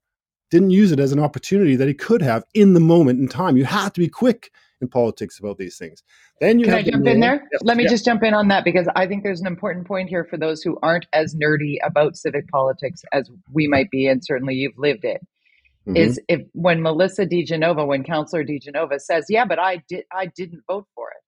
didn't 0.50 0.70
use 0.70 0.92
it 0.92 1.00
as 1.00 1.12
an 1.12 1.18
opportunity 1.18 1.76
that 1.76 1.88
he 1.88 1.94
could 1.94 2.22
have 2.22 2.44
in 2.54 2.74
the 2.74 2.80
moment 2.80 3.20
in 3.20 3.28
time. 3.28 3.56
You 3.56 3.64
have 3.64 3.92
to 3.94 4.00
be 4.00 4.09
quick 4.09 4.50
in 4.80 4.88
politics 4.88 5.38
about 5.38 5.59
these 5.59 5.78
things. 5.78 6.02
Then 6.40 6.59
you 6.59 6.66
can 6.66 6.74
I 6.74 6.82
jump 6.82 7.06
in 7.06 7.20
there? 7.20 7.46
Yes, 7.52 7.62
Let 7.62 7.76
me 7.76 7.85
yes. 7.85 7.92
just 7.92 8.04
jump 8.04 8.22
in 8.22 8.35
on 8.35 8.48
that 8.48 8.64
because 8.64 8.87
I 8.94 9.06
think 9.06 9.22
there's 9.22 9.40
an 9.40 9.46
important 9.46 9.87
point 9.87 10.09
here 10.09 10.24
for 10.24 10.37
those 10.37 10.62
who 10.62 10.78
aren't 10.82 11.06
as 11.12 11.35
nerdy 11.35 11.76
about 11.85 12.16
civic 12.16 12.48
politics 12.48 13.02
as 13.12 13.30
we 13.52 13.66
might 13.68 13.90
be, 13.90 14.06
and 14.06 14.22
certainly 14.24 14.54
you've 14.54 14.78
lived 14.78 15.04
it. 15.04 15.20
Mm-hmm. 15.88 15.96
Is 15.96 16.20
if 16.28 16.40
when 16.52 16.82
Melissa 16.82 17.26
De 17.26 17.44
Genova, 17.44 17.87
when 17.87 18.02
Councillor 18.02 18.42
De 18.42 18.59
Genova 18.59 18.98
says, 18.98 19.26
"Yeah, 19.28 19.44
but 19.44 19.61
I 19.61 19.82
did, 19.88 20.04
I 20.12 20.26
didn't 20.26 20.62
vote 20.66 20.87
for 20.94 21.09
it." 21.11 21.22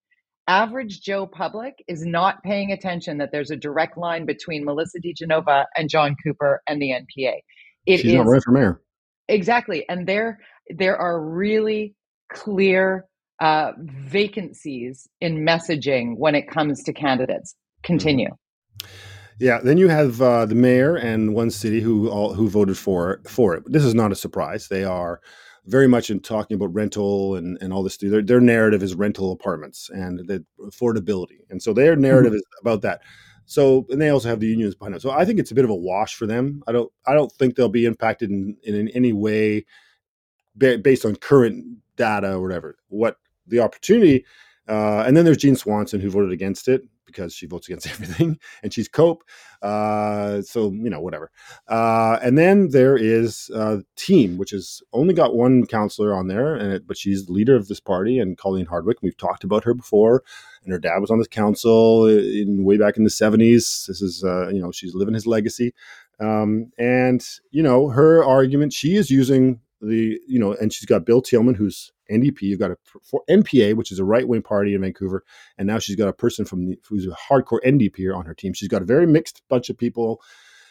Average 0.49 1.01
Joe 1.01 1.27
public 1.27 1.75
is 1.87 2.05
not 2.05 2.43
paying 2.43 2.73
attention 2.73 3.19
that 3.19 3.31
there's 3.31 3.51
a 3.51 3.57
direct 3.57 3.97
line 3.97 4.27
between 4.27 4.65
Melissa 4.65 4.99
De 4.99 5.13
Genova 5.13 5.67
and 5.77 5.89
John 5.89 6.17
Coupar 6.27 6.59
and 6.67 6.83
the 6.83 6.91
NPA. 6.91 7.35
It 7.87 7.99
She's 7.99 8.07
is, 8.07 8.15
not 8.15 8.27
running 8.27 8.41
for 8.41 8.51
mayor. 8.51 8.83
Exactly, 9.29 9.89
and 9.89 10.07
there 10.07 10.41
there 10.77 10.97
are 10.97 11.21
really 11.21 11.95
clear 12.33 13.07
uh, 13.41 13.73
vacancies 13.79 15.09
in 15.21 15.45
messaging 15.45 16.17
when 16.17 16.35
it 16.35 16.49
comes 16.49 16.83
to 16.85 16.93
candidates. 16.93 17.55
Continue. 17.83 18.31
Yeah, 19.39 19.61
then 19.63 19.79
you 19.79 19.89
have 19.89 20.21
uh, 20.21 20.47
the 20.47 20.57
mayor 20.57 20.97
and 20.97 21.35
one 21.35 21.51
city 21.51 21.81
who 21.81 22.09
all, 22.09 22.35
who 22.35 22.49
voted 22.49 22.77
for 22.77 23.21
for 23.29 23.55
it. 23.55 23.63
This 23.67 23.85
is 23.85 23.95
not 23.95 24.11
a 24.13 24.17
surprise. 24.17 24.69
They 24.69 24.85
are 24.85 25.21
very 25.67 25.87
much 25.87 26.11
in 26.11 26.19
talking 26.21 26.57
about 26.57 26.75
rental 26.75 27.37
and, 27.37 27.59
and 27.61 27.73
all 27.73 27.83
this. 27.83 27.99
Their, 27.99 28.23
their 28.23 28.41
narrative 28.41 28.83
is 28.83 28.95
rental 28.95 29.31
apartments 29.31 29.91
and 29.91 30.21
the 30.27 30.45
affordability, 30.61 31.41
and 31.51 31.63
so 31.63 31.73
their 31.73 31.95
narrative 31.95 32.33
mm-hmm. 32.33 32.39
is 32.39 32.61
about 32.61 32.83
that. 32.83 33.03
So, 33.49 33.87
and 33.91 34.01
they 34.01 34.11
also 34.11 34.29
have 34.29 34.41
the 34.41 34.47
unions 34.47 34.75
behind 34.75 34.95
it. 34.95 35.03
So, 35.03 35.11
I 35.11 35.25
think 35.25 35.41
it's 35.41 35.51
a 35.51 35.55
bit 35.55 35.65
of 35.65 35.71
a 35.71 35.75
wash 35.75 36.15
for 36.15 36.27
them. 36.27 36.63
I 36.67 36.73
don't, 36.73 36.93
I 37.07 37.15
don't 37.15 37.33
think 37.33 37.57
they'll 37.57 37.69
be 37.69 37.87
impacted 37.87 38.31
in, 38.31 38.57
in, 38.63 38.75
in 38.75 38.89
any 38.89 39.13
way 39.13 39.65
based 40.57 41.05
on 41.05 41.17
current 41.17 41.65
data 41.97 42.35
or 42.35 42.41
whatever. 42.41 42.77
What 42.89 43.17
the 43.47 43.61
opportunity. 43.61 44.25
Uh, 44.69 45.03
and 45.07 45.17
then 45.17 45.25
there's 45.25 45.39
Jean 45.39 45.57
Swanson 45.57 46.01
who 46.01 46.11
voted 46.11 46.33
against 46.33 46.69
it 46.69 46.83
because 47.09 47.35
she 47.35 47.47
votes 47.47 47.67
against 47.67 47.87
everything, 47.91 48.39
and 48.63 48.73
she's 48.73 48.87
Cope. 48.87 49.25
Uh, 49.61 50.43
so 50.43 50.71
you 50.71 50.91
know 50.91 51.01
whatever. 51.01 51.33
Uh, 51.67 52.19
and 52.23 52.39
then 52.39 52.69
there 52.69 52.97
is 52.97 53.51
uh, 53.53 53.79
Team, 53.97 54.39
which 54.39 54.51
has 54.51 54.81
only 54.93 55.15
got 55.15 55.35
one 55.35 55.67
counselor 55.67 56.15
on 56.15 56.29
there, 56.29 56.55
and 56.55 56.73
it, 56.73 56.87
but 56.87 56.97
she's 56.97 57.27
the 57.27 57.33
leader 57.33 57.57
of 57.57 57.67
this 57.67 57.81
party, 57.81 58.21
and 58.21 58.39
Colleen 58.39 58.67
Hardwick. 58.67 58.99
We've 59.03 59.17
talked 59.17 59.43
about 59.43 59.65
her 59.65 59.75
before, 59.75 60.23
and 60.63 60.73
her 60.73 60.79
dad 60.79 60.99
was 60.99 61.11
on 61.11 61.19
this 61.19 61.27
council 61.27 62.07
in 62.07 62.65
way 62.65 62.77
back 62.77 62.97
in 62.97 63.05
the 63.05 63.11
'70s. 63.11 63.87
This 63.87 64.03
is 64.03 64.23
uh, 64.23 64.49
you 64.49 64.61
know 64.61 64.71
she's 64.71 64.95
living 64.95 65.15
his 65.15 65.27
legacy, 65.27 65.75
um, 66.21 66.71
and 66.79 67.27
you 67.51 67.63
know 67.63 67.89
her 67.89 68.23
argument. 68.23 68.73
She 68.73 68.95
is 68.95 69.11
using 69.11 69.61
the 69.81 70.21
you 70.27 70.39
know, 70.39 70.53
and 70.53 70.73
she's 70.73 70.87
got 70.87 71.07
Bill 71.07 71.23
Tieleman, 71.23 71.57
who's 71.57 71.93
NDP. 72.11 72.43
You've 72.43 72.59
got 72.59 72.71
a 72.71 72.77
for 73.03 73.23
NPA, 73.29 73.75
which 73.75 73.93
is 73.93 73.99
a 73.99 74.05
right 74.05 74.27
wing 74.27 74.43
party 74.43 74.75
in 74.75 74.81
Vancouver, 74.81 75.25
and 75.57 75.67
now 75.67 75.79
she's 75.79 75.97
got 75.97 76.09
a 76.09 76.13
person 76.13 76.45
from 76.45 76.67
the, 76.67 76.79
who's 76.89 77.07
a 77.07 77.17
hardcore 77.31 77.61
NDP 77.65 78.15
on 78.15 78.27
her 78.27 78.35
team. 78.35 78.53
She's 78.53 78.69
got 78.69 78.83
a 78.83 78.87
very 78.87 79.07
mixed 79.07 79.43
bunch 79.49 79.71
of 79.71 79.79
people. 79.79 80.21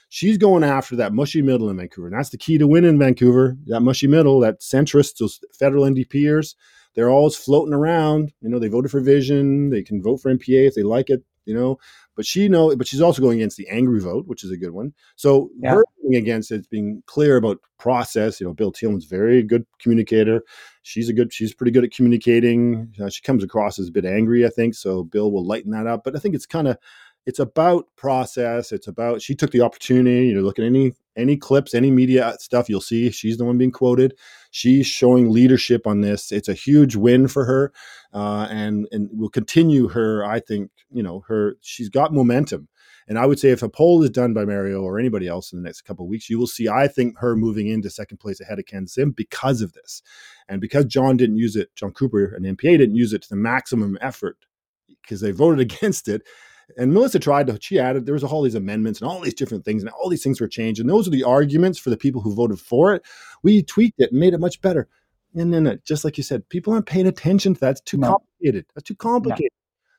She's 0.10 0.38
going 0.38 0.64
after 0.64 0.96
that 0.96 1.14
mushy 1.14 1.42
middle 1.42 1.70
in 1.70 1.78
Vancouver, 1.78 2.08
and 2.08 2.16
that's 2.16 2.30
the 2.30 2.38
key 2.38 2.58
to 2.58 2.68
win 2.68 2.86
in 2.86 2.98
Vancouver. 2.98 3.58
That 3.66 3.82
mushy 3.82 4.08
middle, 4.08 4.40
that 4.40 4.62
centrist, 4.62 5.18
those 5.18 5.40
federal 5.58 5.84
NDPers, 5.84 6.56
they're 6.96 7.10
always 7.10 7.36
floating 7.36 7.74
around. 7.74 8.34
You 8.42 8.50
know, 8.50 8.58
they 8.58 8.70
voted 8.70 8.90
for 8.90 9.02
Vision. 9.02 9.70
They 9.70 9.84
can 9.84 10.02
vote 10.02 10.18
for 10.18 10.34
NPA 10.34 10.68
if 10.68 10.76
they 10.76 10.84
like 10.84 11.10
it. 11.10 11.24
You 11.48 11.56
know. 11.56 11.80
But 12.16 12.26
she 12.26 12.48
know, 12.50 12.76
but 12.76 12.88
she's 12.88 13.02
also 13.02 13.22
going 13.22 13.38
against 13.40 13.58
the 13.58 13.68
angry 13.70 14.00
vote, 14.00 14.28
which 14.28 14.44
is 14.44 14.52
a 14.52 14.58
good 14.58 14.72
one. 14.72 14.94
So 15.16 15.52
Yeah. 15.62 15.76
her 15.76 15.84
going 16.02 16.16
against 16.16 16.52
it, 16.52 16.70
being 16.70 17.04
clear 17.06 17.38
about 17.38 17.60
process. 17.78 18.40
You 18.40 18.48
know, 18.48 18.54
Bill 18.54 18.72
Tieleman's 18.72 19.06
very 19.06 19.44
good 19.44 19.66
communicator. 19.80 20.42
She's 20.82 21.10
a 21.10 21.14
good, 21.14 21.32
she's 21.32 21.54
pretty 21.54 21.72
good 21.72 21.84
at 21.84 21.92
communicating. 21.92 22.94
Uh, 23.00 23.10
she 23.10 23.22
comes 23.22 23.44
across 23.44 23.78
as 23.78 23.90
a 23.90 23.92
bit 23.92 24.06
angry, 24.06 24.46
I 24.46 24.50
think. 24.50 24.74
So 24.74 25.04
Bill 25.04 25.32
will 25.32 25.46
lighten 25.46 25.72
that 25.72 25.86
up. 25.88 26.04
But 26.04 26.16
I 26.16 26.20
think 26.20 26.34
it's 26.34 26.46
kind 26.48 26.68
of, 26.68 26.78
it's 27.28 27.40
about 27.40 27.88
process. 27.98 28.72
It's 28.72 28.88
about 28.88 29.22
she 29.22 29.36
took 29.36 29.52
the 29.52 29.62
opportunity. 29.62 30.28
You 30.28 30.36
know, 30.36 30.42
look 30.42 30.60
at 30.60 30.66
any 30.66 30.94
any 31.18 31.36
clips, 31.36 31.74
any 31.74 31.92
media 31.92 32.36
stuff 32.40 32.70
you'll 32.70 32.82
see. 32.82 33.10
She's 33.12 33.38
the 33.38 33.46
one 33.46 33.58
being 33.58 33.72
quoted. 33.72 34.14
She's 34.52 34.88
showing 34.88 35.30
leadership 35.30 35.86
on 35.86 36.02
this. 36.02 36.32
It's 36.32 36.48
a 36.48 36.54
huge 36.54 36.96
win 36.96 37.28
for 37.28 37.46
her, 37.46 37.74
uh, 38.14 38.48
and 38.50 38.88
and 38.92 39.10
will 39.12 39.30
continue 39.30 39.90
her. 39.90 40.24
I 40.24 40.40
think 40.40 40.72
you 40.92 41.04
know 41.04 41.24
her. 41.28 41.58
She's 41.62 41.90
got 41.90 42.14
momentum. 42.14 42.70
And 43.08 43.18
I 43.18 43.26
would 43.26 43.40
say 43.40 43.50
if 43.50 43.64
a 43.64 43.70
poll 43.70 44.04
is 44.04 44.10
done 44.10 44.34
by 44.34 44.44
Mario 44.44 44.82
or 44.82 45.00
anybody 45.00 45.28
else 45.28 45.54
in 45.54 45.60
the 45.60 45.64
next 45.64 45.84
couple 45.84 46.06
of 46.06 46.10
weeks, 46.10 46.30
you 46.30 46.38
will 46.38 46.48
see, 46.48 46.68
I 46.68 46.90
think, 46.90 47.18
her 47.20 47.38
moving 47.38 47.68
into 47.68 47.90
second 47.90 48.18
place 48.18 48.42
ahead 48.42 48.60
of 48.60 48.66
Ken 48.66 48.86
Sim 48.86 49.12
because 49.12 49.62
of 49.62 49.72
this. 49.74 50.02
And 50.50 50.60
because 50.60 50.86
John 50.86 51.16
didn't 51.16 51.38
use 51.38 51.56
it, 51.56 51.74
John 51.76 51.94
Coupar, 51.94 52.36
and 52.36 52.46
NPA, 52.46 52.78
didn't 52.78 52.96
use 52.96 53.14
it 53.14 53.22
to 53.22 53.30
the 53.30 53.38
maximum 53.38 53.98
effort 54.02 54.38
because 55.02 55.22
they 55.22 55.32
voted 55.32 55.60
against 55.72 56.10
it. 56.10 56.24
And 56.76 56.94
Melissa 56.94 57.20
tried 57.20 57.48
to, 57.48 57.58
she 57.62 57.80
added, 57.80 58.06
there 58.06 58.14
was 58.14 58.24
all 58.24 58.42
these 58.42 58.56
amendments 58.56 59.00
and 59.00 59.10
all 59.10 59.22
these 59.22 59.34
different 59.34 59.64
things, 59.64 59.84
and 59.84 59.92
all 59.92 60.10
these 60.10 60.24
things 60.24 60.42
were 60.42 60.48
changed. 60.48 60.82
And 60.82 60.90
those 60.90 61.08
are 61.08 61.12
the 61.12 61.24
arguments 61.24 61.80
for 61.80 61.90
the 61.90 61.98
people 61.98 62.22
who 62.22 62.34
voted 62.36 62.60
for 62.60 62.94
it. 62.94 63.04
We 63.44 63.64
tweaked 63.64 64.00
it 64.00 64.12
and 64.12 64.20
made 64.20 64.34
it 64.34 64.40
much 64.40 64.62
better. 64.62 64.88
And 65.36 65.54
then, 65.54 65.68
uh, 65.68 65.78
just 65.86 66.04
like 66.04 66.18
you 66.18 66.24
said, 66.24 66.48
people 66.50 66.74
aren't 66.74 66.86
paying 66.86 67.08
attention 67.08 67.54
to 67.54 67.60
that. 67.62 67.72
It's 67.72 67.82
too 67.82 67.98
No. 67.98 68.10
complicated. 68.10 68.66
That's 68.76 68.88
too 68.88 68.96
complicated. 68.96 69.52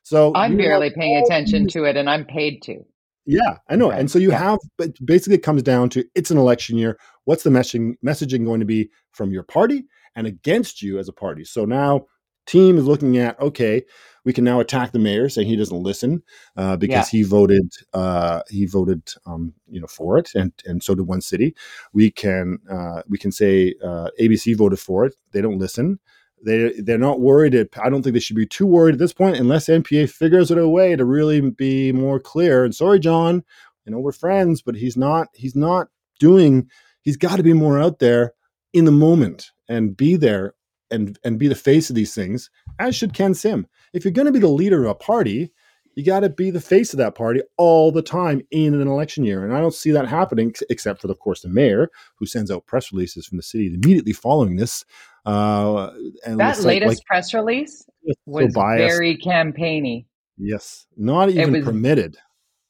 So 0.03 0.33
I'm 0.35 0.57
barely 0.57 0.91
paying 0.91 1.17
attention 1.17 1.69
to 1.69 1.85
it, 1.85 1.97
and 1.97 2.09
I'm 2.09 2.25
paid 2.25 2.63
to. 2.63 2.85
yeah, 3.27 3.59
I 3.69 3.77
know. 3.77 3.89
Okay, 3.91 4.01
And 4.01 4.11
so 4.11 4.19
you 4.19 4.31
yeah. 4.31 4.39
have, 4.39 4.59
but 4.79 4.95
basically 5.05 5.35
it 5.37 5.43
comes 5.43 5.63
down 5.63 5.91
to 5.91 6.05
it's 6.15 6.31
an 6.31 6.39
election 6.39 6.79
year. 6.79 6.99
What's 7.25 7.43
the 7.43 7.51
messaging 7.51 7.95
messaging 8.05 8.45
going 8.47 8.61
to 8.61 8.67
be 8.67 8.91
from 9.13 9.31
your 9.33 9.43
party 9.43 9.85
and 10.17 10.27
against 10.27 10.81
you 10.81 10.99
as 10.99 11.09
a 11.09 11.13
party? 11.13 11.45
So 11.45 11.67
now 11.67 12.07
team 12.47 12.79
is 12.79 12.87
looking 12.87 13.19
at 13.19 13.39
okay, 13.39 13.85
we 14.29 14.35
can 14.35 14.45
now 14.45 14.61
attack 14.61 14.93
the 14.93 14.99
mayor 14.99 15.31
saying 15.31 15.49
he 15.49 15.57
doesn't 15.57 15.83
listen 15.83 16.23
uh, 16.59 16.77
because 16.77 17.09
he 17.09 17.23
voted 17.23 17.73
uh, 17.95 18.43
he 18.51 18.67
voted 18.67 19.11
um, 19.25 19.55
you 19.71 19.81
know 19.81 19.87
for 19.87 20.19
it 20.19 20.29
and 20.35 20.53
and 20.67 20.83
so 20.83 20.95
did 20.95 21.07
one 21.07 21.23
city. 21.23 21.57
We 21.95 22.11
can 22.11 22.59
uh, 22.71 23.01
we 23.09 23.17
can 23.17 23.33
say 23.33 23.75
uh, 23.83 24.11
ABC 24.21 24.55
voted 24.55 24.81
for 24.81 25.07
it. 25.07 25.15
They 25.33 25.41
don't 25.41 25.59
listen. 25.59 25.99
They 26.45 26.75
they're 26.79 26.99
not 26.99 27.23
worried. 27.23 27.55
At, 27.55 27.69
I 27.83 27.89
don't 27.89 28.03
think 28.03 28.13
they 28.13 28.21
should 28.21 28.37
be 28.37 28.45
too 28.45 28.67
worried 28.67 28.97
at 28.97 28.99
this 28.99 29.15
point 29.15 29.39
unless 29.39 29.67
NPA 29.67 30.11
figures 30.11 30.51
it 30.51 30.59
a 30.59 30.69
way 30.69 30.95
to 30.95 31.07
really 31.07 31.41
be 31.41 31.91
more 31.93 32.21
clear. 32.21 32.67
And 32.67 32.75
sorry, 32.75 32.99
John, 32.99 33.43
you 33.87 33.93
know 33.93 33.99
we're 33.99 34.13
friends, 34.13 34.61
but 34.61 34.75
he's 34.75 34.99
not. 34.99 35.29
He's 35.33 35.57
not 35.57 35.89
doing. 36.21 36.69
He's 37.01 37.17
got 37.17 37.37
to 37.37 37.43
be 37.43 37.55
more 37.55 37.81
out 37.81 37.99
there 37.99 38.35
in 38.75 38.85
the 38.85 38.93
moment 38.93 39.53
and 39.71 39.97
be 39.97 40.17
there 40.17 40.53
and 40.91 41.19
and 41.25 41.39
be 41.39 41.49
the 41.49 41.55
face 41.55 41.91
of 41.91 41.97
these 41.97 42.15
things. 42.15 42.51
As 42.79 42.95
should 42.97 43.15
Ken 43.15 43.35
Sim. 43.35 43.67
If 43.93 44.05
you're 44.05 44.13
going 44.13 44.27
to 44.27 44.33
be 44.33 44.39
the 44.39 44.49
leader 44.49 44.85
of 44.85 44.91
a 44.91 44.95
party, 44.95 45.53
you 45.95 46.05
got 46.05 46.21
to 46.21 46.29
be 46.29 46.51
the 46.51 46.61
face 46.61 46.93
of 46.93 46.99
that 46.99 47.15
party 47.15 47.43
all 47.57 47.91
the 47.91 48.03
time 48.03 48.43
in 48.51 48.75
an 48.75 48.87
election 48.87 49.25
year. 49.25 49.45
And 49.45 49.53
I 49.53 49.61
don't 49.61 49.75
see 49.75 49.91
that 49.91 50.07
happening, 50.07 50.55
except 50.71 51.03
for, 51.03 51.11
of 51.11 51.19
course, 51.19 51.43
the 51.43 51.49
mayor 51.49 51.91
who 52.17 52.27
sends 52.27 52.51
out 52.51 52.67
press 52.67 52.93
releases 52.93 53.27
from 53.27 53.37
the 53.37 53.43
city 53.43 53.67
immediately 53.67 54.13
following 54.13 54.57
this. 54.57 54.85
Uh, 55.27 55.91
and 56.25 56.39
That 56.39 56.61
latest 56.61 56.89
like, 56.89 57.05
press 57.05 57.35
release 57.35 57.85
it's 58.05 58.21
so 58.25 58.31
was 58.33 58.55
very 58.55 59.17
campaigny. 59.17 60.07
Yes, 60.37 60.87
not 60.97 61.31
even 61.31 61.53
was- 61.53 61.65
permitted. 61.65 62.17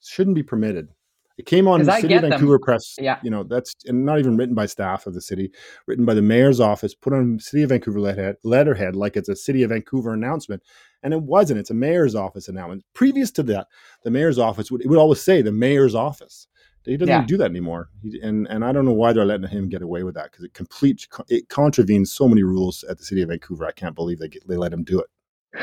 Shouldn't 0.02 0.36
be 0.36 0.42
permitted. 0.42 0.88
It 1.38 1.46
came 1.46 1.68
on 1.68 1.88
I 1.88 2.00
City 2.00 2.14
of 2.14 2.20
get 2.20 2.20
them. 2.22 2.30
Vancouver 2.32 2.58
Press. 2.58 2.96
Yeah. 3.00 3.18
you 3.22 3.30
know 3.30 3.44
that's 3.44 3.72
and 3.86 4.04
not 4.04 4.18
even 4.18 4.36
written 4.36 4.54
by 4.56 4.66
staff 4.66 5.06
of 5.06 5.14
the 5.14 5.20
city, 5.22 5.50
written 5.86 6.04
by 6.04 6.14
the 6.14 6.22
mayor's 6.22 6.58
office, 6.60 6.94
put 6.94 7.12
on 7.12 7.38
City 7.38 7.62
of 7.62 7.68
Vancouver 7.70 8.00
letterhead, 8.00 8.36
letterhead 8.44 8.96
like 8.96 9.16
it's 9.16 9.28
a 9.28 9.36
City 9.36 9.62
of 9.62 9.70
Vancouver 9.70 10.12
announcement, 10.12 10.62
and 11.02 11.14
it 11.14 11.22
wasn't. 11.22 11.60
It's 11.60 11.70
a 11.70 11.74
mayor's 11.74 12.14
office 12.16 12.48
announcement. 12.48 12.84
Previous 12.92 13.30
to 13.32 13.42
that, 13.44 13.68
the 14.04 14.10
mayor's 14.10 14.38
office 14.38 14.70
would 14.70 14.82
it 14.82 14.88
would 14.88 14.98
always 14.98 15.20
say 15.22 15.40
the 15.40 15.52
mayor's 15.52 15.94
office. 15.94 16.48
He 16.84 16.96
doesn't 16.96 17.08
Yeah. 17.14 17.24
do 17.26 17.36
that 17.36 17.50
anymore, 17.50 17.88
he, 18.02 18.18
and 18.22 18.46
and 18.48 18.64
I 18.64 18.72
don't 18.72 18.84
know 18.86 18.92
why 18.94 19.12
they're 19.12 19.24
letting 19.26 19.48
him 19.48 19.68
get 19.68 19.82
away 19.82 20.02
with 20.02 20.14
that 20.16 20.30
because 20.32 20.44
it 20.44 20.54
complete 20.54 21.06
it 21.28 21.48
contravenes 21.48 22.12
so 22.12 22.26
many 22.26 22.42
rules 22.42 22.82
at 22.90 22.98
the 22.98 23.04
City 23.04 23.22
of 23.22 23.28
Vancouver. 23.28 23.66
I 23.66 23.72
can't 23.72 23.94
believe 23.94 24.18
they 24.18 24.28
get, 24.28 24.48
they 24.48 24.56
let 24.56 24.72
him 24.72 24.84
do 24.84 24.98
it. 24.98 25.06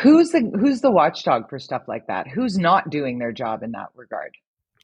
Who's 0.01 0.29
the 0.31 0.41
who's 0.59 0.81
the 0.81 0.91
watchdog 0.91 1.49
for 1.49 1.59
stuff 1.59 1.83
like 1.88 2.07
that? 2.07 2.27
Who's 2.27 2.57
not 2.57 2.89
doing 2.89 3.17
their 3.19 3.31
job 3.31 3.61
in 3.63 3.71
that 3.71 3.88
regard? 3.95 4.31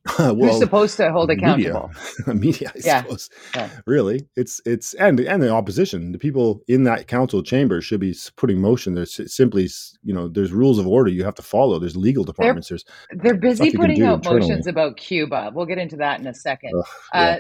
well, 0.20 0.34
who's 0.36 0.58
supposed 0.60 0.98
to 0.98 1.12
hold 1.12 1.30
accountable? 1.30 1.92
media, 2.28 2.34
media 2.36 2.72
I 2.76 2.80
Yeah. 2.84 3.02
suppose. 3.04 3.30
Yeah. 3.56 3.70
Really, 3.86 4.28
it's 4.36 4.60
it's 4.66 4.94
and 4.96 5.20
and 5.20 5.42
the 5.44 5.50
opposition, 5.52 6.12
the 6.12 6.18
people 6.18 6.62
in 6.68 6.84
that 6.86 7.08
council 7.08 7.44
chamber 7.44 7.82
should 7.82 8.00
be 8.00 8.16
putting 8.36 8.60
motion. 8.60 8.96
There's 8.96 9.20
simply, 9.34 9.70
you 10.04 10.14
know, 10.14 10.28
there's 10.28 10.52
rules 10.52 10.80
of 10.80 10.88
order 10.88 11.12
you 11.12 11.24
have 11.24 11.36
to 11.36 11.44
follow. 11.44 11.78
There's 11.78 11.96
legal 11.96 12.24
departments. 12.24 12.70
There's 12.70 12.84
They're 13.12 13.38
busy 13.38 13.56
Stuff 13.58 13.66
you 13.66 13.72
can 13.74 13.82
putting 13.82 14.04
out 14.04 14.16
internally. 14.16 14.40
motions 14.42 14.68
about 14.68 14.98
Cuba. 14.98 15.52
We'll 15.54 15.68
get 15.68 15.78
into 15.78 15.98
that 15.98 16.20
in 16.20 16.26
a 16.28 16.34
second. 16.34 16.72
ugh, 16.78 16.86
yeah. 17.14 17.20
Uh, 17.22 17.40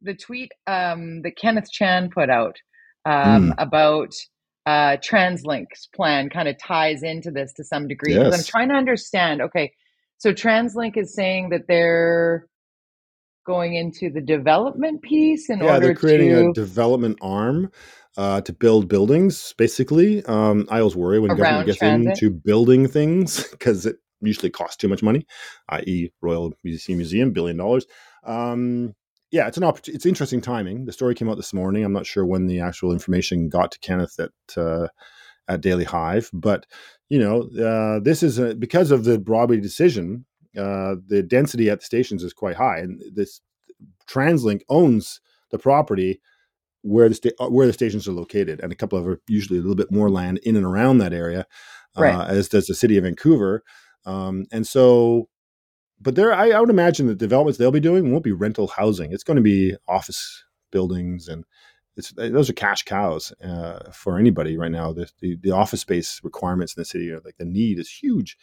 the 0.00 0.14
tweet 0.14 0.52
um, 0.66 1.22
that 1.22 1.36
Kenneth 1.36 1.70
Chan 1.72 2.10
put 2.14 2.30
out 2.30 2.56
um, 3.04 3.50
Mm. 3.50 3.54
about 3.58 4.14
uh, 4.66 4.96
TransLink's 4.98 5.88
plan 5.94 6.28
kind 6.30 6.46
of 6.48 6.56
ties 6.58 7.02
into 7.02 7.30
this 7.30 7.52
to 7.54 7.64
some 7.64 7.88
degree 7.88 8.14
because 8.14 8.34
I'm 8.34 8.44
trying 8.44 8.68
to 8.68 8.74
understand. 8.74 9.40
Okay, 9.42 9.72
so 10.18 10.32
TransLink 10.32 10.96
is 10.96 11.14
saying 11.14 11.50
that 11.50 11.62
they're 11.68 12.46
going 13.46 13.74
into 13.74 14.10
the 14.10 14.20
development 14.20 15.02
piece 15.02 15.50
in 15.50 15.62
yeah, 15.62 15.66
order 15.66 15.88
they're 15.88 15.94
creating 15.94 16.30
to 16.30 16.50
a 16.50 16.52
development 16.52 17.18
arm 17.22 17.70
uh, 18.16 18.40
to 18.42 18.52
build 18.52 18.88
buildings. 18.88 19.54
Basically, 19.58 20.24
um, 20.26 20.66
I 20.70 20.80
always 20.80 20.96
worry 20.96 21.20
when 21.20 21.30
government 21.30 21.66
gets 21.66 21.78
transit? 21.78 22.14
into 22.14 22.30
building 22.30 22.88
things 22.88 23.48
because 23.52 23.86
it 23.86 23.96
usually 24.20 24.50
costs 24.50 24.76
too 24.76 24.88
much 24.88 25.02
money, 25.02 25.26
i.e., 25.70 26.10
Royal 26.22 26.52
BC 26.66 26.96
Museum, 26.96 27.32
billion 27.32 27.56
dollars. 27.56 27.86
Um, 28.24 28.94
yeah, 29.30 29.46
it's 29.48 29.58
an 29.58 29.64
opportunity. 29.64 29.96
It's 29.96 30.06
interesting 30.06 30.40
timing. 30.40 30.86
The 30.86 30.92
story 30.92 31.14
came 31.14 31.28
out 31.28 31.36
this 31.36 31.54
morning. 31.54 31.84
I'm 31.84 31.92
not 31.92 32.06
sure 32.06 32.26
when 32.26 32.46
the 32.46 32.60
actual 32.60 32.92
information 32.92 33.48
got 33.48 33.72
to 33.72 33.78
Kenneth 33.80 34.16
that. 34.16 34.32
uh, 34.56 34.88
at 35.48 35.60
Daily 35.60 35.84
Hive, 35.84 36.30
but 36.32 36.66
you 37.08 37.18
know, 37.18 37.42
uh, 37.64 38.00
this 38.00 38.22
is 38.22 38.38
a, 38.38 38.54
because 38.54 38.90
of 38.90 39.04
the 39.04 39.18
Broadway 39.18 39.58
decision. 39.60 40.24
Uh, 40.56 40.96
the 41.06 41.22
density 41.22 41.70
at 41.70 41.80
the 41.80 41.84
stations 41.84 42.24
is 42.24 42.32
quite 42.32 42.56
high, 42.56 42.78
and 42.78 43.00
this 43.14 43.40
TransLink 44.08 44.62
owns 44.68 45.20
the 45.50 45.58
property 45.58 46.20
where 46.82 47.08
the 47.08 47.14
sta- 47.14 47.34
uh, 47.38 47.48
where 47.48 47.66
the 47.66 47.72
stations 47.72 48.08
are 48.08 48.12
located, 48.12 48.60
and 48.60 48.72
a 48.72 48.76
couple 48.76 48.98
of 48.98 49.18
usually 49.28 49.58
a 49.58 49.62
little 49.62 49.76
bit 49.76 49.92
more 49.92 50.10
land 50.10 50.38
in 50.44 50.56
and 50.56 50.64
around 50.66 50.98
that 50.98 51.12
area, 51.12 51.46
uh, 51.96 52.02
Right. 52.02 52.28
as 52.30 52.48
does 52.48 52.66
the 52.66 52.74
city 52.74 52.96
of 52.96 53.04
Vancouver. 53.04 53.62
Um, 54.06 54.46
and 54.50 54.66
so, 54.66 55.28
but 56.00 56.14
there, 56.14 56.32
I, 56.32 56.50
I 56.50 56.60
would 56.60 56.70
imagine 56.70 57.06
the 57.06 57.14
developments 57.14 57.58
they'll 57.58 57.70
be 57.70 57.80
doing 57.80 58.10
won't 58.10 58.24
be 58.24 58.32
rental 58.32 58.68
housing. 58.68 59.12
It's 59.12 59.24
going 59.24 59.36
to 59.36 59.42
be 59.42 59.76
office 59.86 60.44
buildings, 60.72 61.28
and 61.28 61.44
it's 61.98 62.12
those 62.12 62.48
are 62.48 62.54
cash 62.54 62.84
cows 62.84 63.32
uh, 63.42 63.90
for 63.92 64.18
anybody 64.18 64.56
right 64.56 64.70
now. 64.70 64.92
The, 64.92 65.10
the 65.20 65.36
the 65.42 65.50
office 65.50 65.80
space 65.80 66.20
requirements 66.22 66.74
in 66.76 66.80
the 66.80 66.84
city 66.84 67.10
are 67.10 67.20
like 67.24 67.36
the 67.36 67.44
need 67.44 67.78
is 67.78 67.90
huge. 67.90 68.38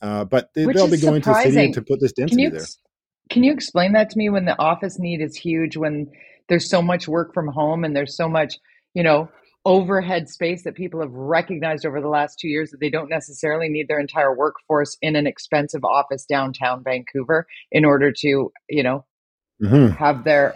Uh, 0.00 0.24
but 0.24 0.54
they, 0.54 0.64
they'll 0.66 0.88
be 0.88 0.96
going 0.98 1.22
to 1.22 1.30
the 1.30 1.34
city 1.34 1.72
to 1.72 1.82
put 1.82 2.00
this 2.00 2.12
Can 2.12 2.22
density 2.28 2.42
you 2.44 2.50
there. 2.50 2.66
can 3.30 3.42
you 3.42 3.52
explain 3.52 3.92
that 3.94 4.10
to 4.10 4.18
me 4.18 4.28
when 4.28 4.44
the 4.44 4.56
office 4.60 4.98
need 4.98 5.20
is 5.20 5.34
huge 5.36 5.76
when 5.76 6.08
there's 6.48 6.68
so 6.70 6.80
much 6.80 7.08
work 7.08 7.34
from 7.34 7.48
home 7.48 7.82
and 7.82 7.96
there's 7.96 8.16
so 8.16 8.28
much 8.28 8.54
you 8.94 9.02
know 9.02 9.28
overhead 9.64 10.28
space 10.28 10.62
that 10.64 10.76
people 10.76 11.00
have 11.00 11.12
recognized 11.12 11.84
over 11.84 12.00
the 12.00 12.08
last 12.08 12.38
two 12.38 12.48
years 12.48 12.70
that 12.70 12.78
they 12.80 12.88
don't 12.88 13.10
necessarily 13.10 13.68
need 13.68 13.88
their 13.88 13.98
entire 13.98 14.34
workforce 14.34 14.96
in 15.02 15.16
an 15.16 15.26
expensive 15.26 15.84
office 15.84 16.24
downtown 16.24 16.82
Vancouver 16.84 17.46
in 17.72 17.84
order 17.84 18.12
to 18.12 18.52
you 18.68 18.82
know 18.82 19.04
Mhm. 19.60 19.96
have 19.96 20.22
their 20.22 20.54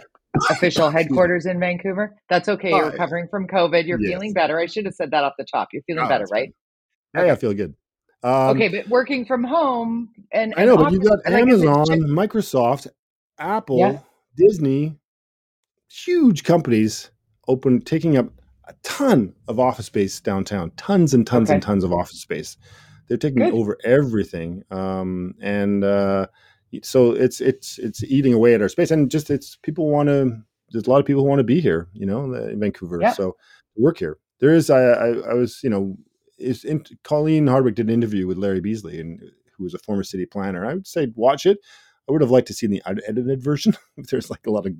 official 0.49 0.89
headquarters 0.91 1.45
in 1.45 1.59
Vancouver. 1.59 2.15
That's 2.29 2.49
okay. 2.49 2.69
You're 2.69 2.91
recovering 2.91 3.27
from 3.29 3.47
COVID. 3.47 3.85
You're 3.85 3.99
yes. 3.99 4.11
feeling 4.11 4.33
better. 4.33 4.59
I 4.59 4.65
should 4.65 4.85
have 4.85 4.95
said 4.95 5.11
that 5.11 5.23
off 5.23 5.33
the 5.37 5.45
top. 5.45 5.69
You're 5.73 5.83
feeling 5.83 6.05
Oh, 6.05 6.09
better, 6.09 6.25
right? 6.31 6.53
Yeah, 7.15 7.25
yeah, 7.25 7.31
I 7.33 7.35
feel 7.35 7.53
good. 7.53 7.75
Um, 8.23 8.55
okay, 8.55 8.69
but 8.69 8.87
working 8.87 9.25
from 9.25 9.43
home 9.43 10.09
and, 10.31 10.53
I 10.55 10.61
and 10.61 10.69
know, 10.69 10.77
but 10.77 10.93
you 10.93 10.99
got 10.99 11.19
like, 11.25 11.47
is 11.49 11.61
it 11.61 11.67
Amazon, 11.67 11.99
Microsoft, 12.07 12.87
Apple, 13.37 13.79
Yeah. 13.79 13.99
Disney, 14.37 14.97
huge 15.89 16.43
companies 16.43 17.11
open 17.47 17.81
taking 17.81 18.17
up 18.17 18.27
a 18.67 18.73
ton 18.83 19.33
of 19.47 19.59
office 19.59 19.87
space 19.87 20.19
downtown. 20.21 20.71
Tons 20.77 21.13
and 21.13 21.27
tons 21.27 21.49
and 21.49 21.61
tons 21.61 21.83
of 21.83 21.91
office 21.91 22.21
space. 22.21 22.57
They're 23.07 23.17
taking 23.17 23.43
Good. 23.43 23.53
over 23.53 23.77
everything, 23.83 24.63
um, 24.71 25.35
and 25.41 25.83
uh, 25.83 26.27
so 26.81 27.11
it's 27.11 27.41
it's 27.41 27.77
it's 27.79 28.03
eating 28.03 28.33
away 28.33 28.53
at 28.53 28.61
our 28.61 28.69
space. 28.69 28.91
And 28.91 29.09
just 29.11 29.29
it's 29.29 29.57
people 29.63 29.89
want 29.89 30.09
to. 30.09 30.37
There's 30.71 30.87
a 30.87 30.89
lot 30.89 30.99
of 30.99 31.05
people 31.05 31.21
who 31.21 31.29
want 31.29 31.39
to 31.39 31.43
be 31.43 31.61
here, 31.61 31.87
you 31.93 32.05
know, 32.05 32.33
in 32.33 32.59
Vancouver. 32.59 32.99
Yeah. 32.99 33.11
So 33.11 33.35
work 33.77 33.99
here. 33.99 34.17
There 34.39 34.55
is. 34.55 34.69
I, 34.69 34.81
I, 34.81 35.07
I 35.07 35.33
was, 35.33 35.59
you 35.63 35.69
know, 35.69 35.97
is 36.37 36.63
in, 36.63 36.83
Colleen 37.03 37.47
Hardwick 37.47 37.75
did 37.75 37.87
an 37.87 37.93
interview 37.93 38.27
with 38.27 38.37
Larry 38.37 38.59
Beasley, 38.59 38.99
and 38.99 39.21
who 39.57 39.63
was 39.63 39.73
a 39.73 39.79
former 39.79 40.03
city 40.03 40.25
planner. 40.25 40.65
I 40.65 40.73
would 40.73 40.87
say 40.87 41.11
watch 41.15 41.45
it. 41.45 41.59
I 42.07 42.11
would 42.11 42.21
have 42.21 42.31
liked 42.31 42.47
to 42.47 42.53
see 42.53 42.67
the 42.67 42.81
edited 42.85 43.41
version. 43.41 43.77
There's 43.97 44.29
like 44.29 44.45
a 44.47 44.51
lot 44.51 44.65
of 44.65 44.73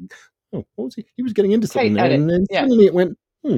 oh, 0.54 0.66
what 0.76 0.86
was 0.86 0.96
he? 0.96 1.06
He 1.16 1.24
was 1.24 1.34
getting 1.34 1.52
into 1.52 1.68
something, 1.68 1.94
there, 1.94 2.12
and 2.12 2.30
then 2.30 2.46
yeah. 2.50 2.62
suddenly 2.62 2.86
it 2.86 2.94
went. 2.94 3.18
Hmm. 3.46 3.58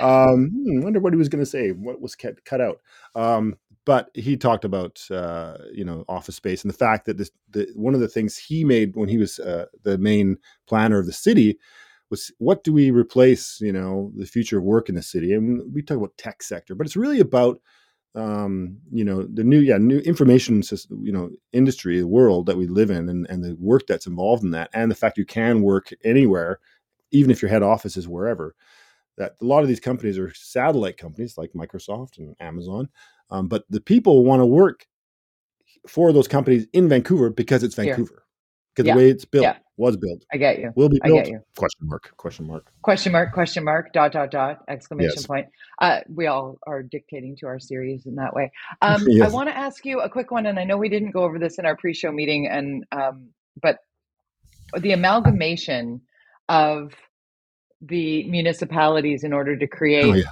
Um, 0.00 0.50
hmm, 0.50 0.80
wonder 0.82 1.00
what 1.00 1.12
he 1.12 1.16
was 1.16 1.28
going 1.28 1.42
to 1.42 1.50
say. 1.50 1.70
What 1.70 2.00
was 2.00 2.14
cut, 2.14 2.44
cut 2.44 2.60
out? 2.60 2.80
Um, 3.16 3.56
but 3.84 4.10
he 4.14 4.36
talked 4.36 4.64
about 4.64 5.00
uh, 5.10 5.56
you 5.72 5.84
know 5.84 6.04
office 6.08 6.36
space 6.36 6.62
and 6.62 6.72
the 6.72 6.78
fact 6.78 7.06
that 7.06 7.18
this 7.18 7.30
the, 7.50 7.68
one 7.74 7.94
of 7.94 8.00
the 8.00 8.08
things 8.08 8.36
he 8.36 8.64
made 8.64 8.96
when 8.96 9.08
he 9.08 9.18
was 9.18 9.38
uh, 9.38 9.66
the 9.82 9.98
main 9.98 10.36
planner 10.66 10.98
of 10.98 11.06
the 11.06 11.12
city 11.12 11.58
was 12.10 12.30
what 12.38 12.64
do 12.64 12.72
we 12.72 12.90
replace 12.90 13.60
you 13.60 13.72
know 13.72 14.12
the 14.16 14.26
future 14.26 14.58
of 14.58 14.64
work 14.64 14.88
in 14.88 14.94
the 14.94 15.02
city? 15.02 15.32
And 15.32 15.72
we 15.74 15.82
talk 15.82 15.98
about 15.98 16.16
tech 16.16 16.42
sector 16.42 16.74
but 16.74 16.86
it's 16.86 16.96
really 16.96 17.20
about 17.20 17.60
um, 18.14 18.78
you 18.92 19.04
know 19.04 19.24
the 19.24 19.44
new 19.44 19.58
yeah 19.58 19.78
new 19.78 19.98
information 20.00 20.62
you 21.02 21.12
know 21.12 21.30
industry 21.52 21.98
the 21.98 22.06
world 22.06 22.46
that 22.46 22.56
we 22.56 22.66
live 22.66 22.90
in 22.90 23.08
and, 23.08 23.26
and 23.28 23.42
the 23.42 23.56
work 23.58 23.86
that's 23.88 24.06
involved 24.06 24.44
in 24.44 24.52
that 24.52 24.70
and 24.72 24.90
the 24.90 24.94
fact 24.94 25.18
you 25.18 25.24
can 25.24 25.62
work 25.62 25.90
anywhere 26.04 26.60
even 27.10 27.30
if 27.30 27.42
your 27.42 27.48
head 27.48 27.62
office 27.62 27.96
is 27.96 28.06
wherever 28.06 28.54
that 29.16 29.34
a 29.40 29.44
lot 29.44 29.62
of 29.62 29.68
these 29.68 29.80
companies 29.80 30.16
are 30.16 30.32
satellite 30.34 30.96
companies 30.96 31.36
like 31.36 31.52
microsoft 31.54 32.18
and 32.18 32.36
amazon 32.38 32.88
um, 33.30 33.48
but 33.48 33.64
the 33.68 33.80
people 33.80 34.24
want 34.24 34.40
to 34.40 34.46
work 34.46 34.86
for 35.88 36.12
those 36.12 36.28
companies 36.28 36.66
in 36.72 36.88
vancouver 36.88 37.30
because 37.30 37.62
it's 37.62 37.74
vancouver 37.74 38.24
because 38.74 38.86
yeah. 38.86 38.94
the 38.94 38.98
way 38.98 39.10
it's 39.10 39.24
built 39.24 39.44
yeah. 39.44 39.56
was 39.76 39.96
built. 39.96 40.24
I 40.32 40.36
get 40.36 40.58
you. 40.58 40.72
Will 40.74 40.88
be 40.88 41.00
built. 41.02 41.20
I 41.20 41.22
get 41.22 41.30
you. 41.30 41.40
Question 41.56 41.88
mark. 41.88 42.12
Question 42.16 42.46
mark. 42.46 42.72
Question 42.82 43.12
mark. 43.12 43.32
Question 43.32 43.64
mark. 43.64 43.92
Dot 43.92 44.12
dot 44.12 44.30
dot. 44.30 44.62
Exclamation 44.68 45.12
yes. 45.16 45.26
point. 45.26 45.46
Uh, 45.80 46.00
we 46.08 46.26
all 46.26 46.58
are 46.66 46.82
dictating 46.82 47.36
to 47.36 47.46
our 47.46 47.58
Siris 47.58 48.06
in 48.06 48.16
that 48.16 48.34
way. 48.34 48.50
Um, 48.82 49.04
yes. 49.06 49.30
I 49.30 49.32
want 49.32 49.48
to 49.48 49.56
ask 49.56 49.86
you 49.86 50.00
a 50.00 50.10
quick 50.10 50.30
one, 50.30 50.46
and 50.46 50.58
I 50.58 50.64
know 50.64 50.76
we 50.76 50.88
didn't 50.88 51.12
go 51.12 51.22
over 51.22 51.38
this 51.38 51.58
in 51.58 51.64
our 51.64 51.76
pre-show 51.76 52.12
meeting, 52.12 52.46
and 52.46 52.84
um, 52.92 53.28
but 53.62 53.78
the 54.78 54.92
amalgamation 54.92 56.02
of 56.48 56.92
the 57.80 58.24
municipalities 58.24 59.24
in 59.24 59.32
order 59.32 59.56
to 59.56 59.66
create. 59.66 60.04
Oh, 60.04 60.14
yeah. 60.14 60.24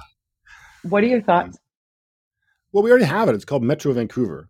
What 0.83 1.03
are 1.03 1.07
your 1.07 1.21
thoughts? 1.21 1.57
Well, 2.73 2.83
we 2.83 2.89
already 2.89 3.05
have 3.05 3.29
it. 3.29 3.35
It's 3.35 3.45
called 3.45 3.63
Metro 3.63 3.93
Vancouver 3.93 4.49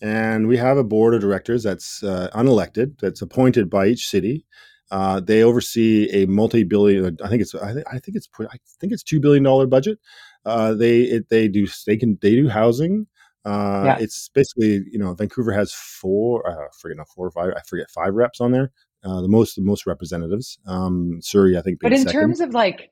and 0.00 0.46
we 0.46 0.56
have 0.56 0.78
a 0.78 0.84
board 0.84 1.14
of 1.14 1.20
directors 1.20 1.62
that's 1.62 2.02
uh, 2.02 2.30
unelected, 2.34 2.98
that's 3.00 3.22
appointed 3.22 3.68
by 3.68 3.86
each 3.86 4.08
city. 4.08 4.46
Uh, 4.90 5.20
they 5.20 5.42
oversee 5.42 6.08
a 6.10 6.26
multi-billion. 6.26 7.16
I 7.22 7.28
think 7.28 7.42
it's. 7.42 7.54
I, 7.54 7.72
th- 7.72 7.84
I 7.86 7.98
think 8.00 8.16
it's. 8.16 8.28
I 8.40 8.56
think 8.80 8.92
it's 8.92 9.04
two 9.04 9.20
billion 9.20 9.44
dollar 9.44 9.66
budget. 9.66 9.98
Uh, 10.44 10.74
they 10.74 11.02
it, 11.02 11.28
they 11.28 11.46
do 11.46 11.68
they 11.86 11.96
can 11.96 12.18
they 12.22 12.34
do 12.34 12.48
housing. 12.48 13.06
Uh, 13.44 13.82
yeah. 13.86 13.98
It's 14.00 14.28
basically 14.30 14.82
you 14.90 14.98
know 14.98 15.14
Vancouver 15.14 15.52
has 15.52 15.72
four. 15.72 16.48
Uh, 16.48 16.64
I 16.64 16.68
forget 16.80 16.96
no 16.96 17.04
four 17.14 17.28
or 17.28 17.30
five. 17.30 17.52
I 17.56 17.60
forget 17.68 17.88
five 17.90 18.14
reps 18.14 18.40
on 18.40 18.50
there. 18.50 18.72
Uh, 19.04 19.20
the 19.20 19.28
most 19.28 19.54
the 19.54 19.62
most 19.62 19.86
representatives. 19.86 20.58
Um, 20.66 21.20
Surrey, 21.20 21.56
I 21.56 21.62
think. 21.62 21.78
But 21.80 21.92
in 21.92 21.98
second. 21.98 22.12
terms 22.12 22.40
of 22.40 22.52
like 22.52 22.90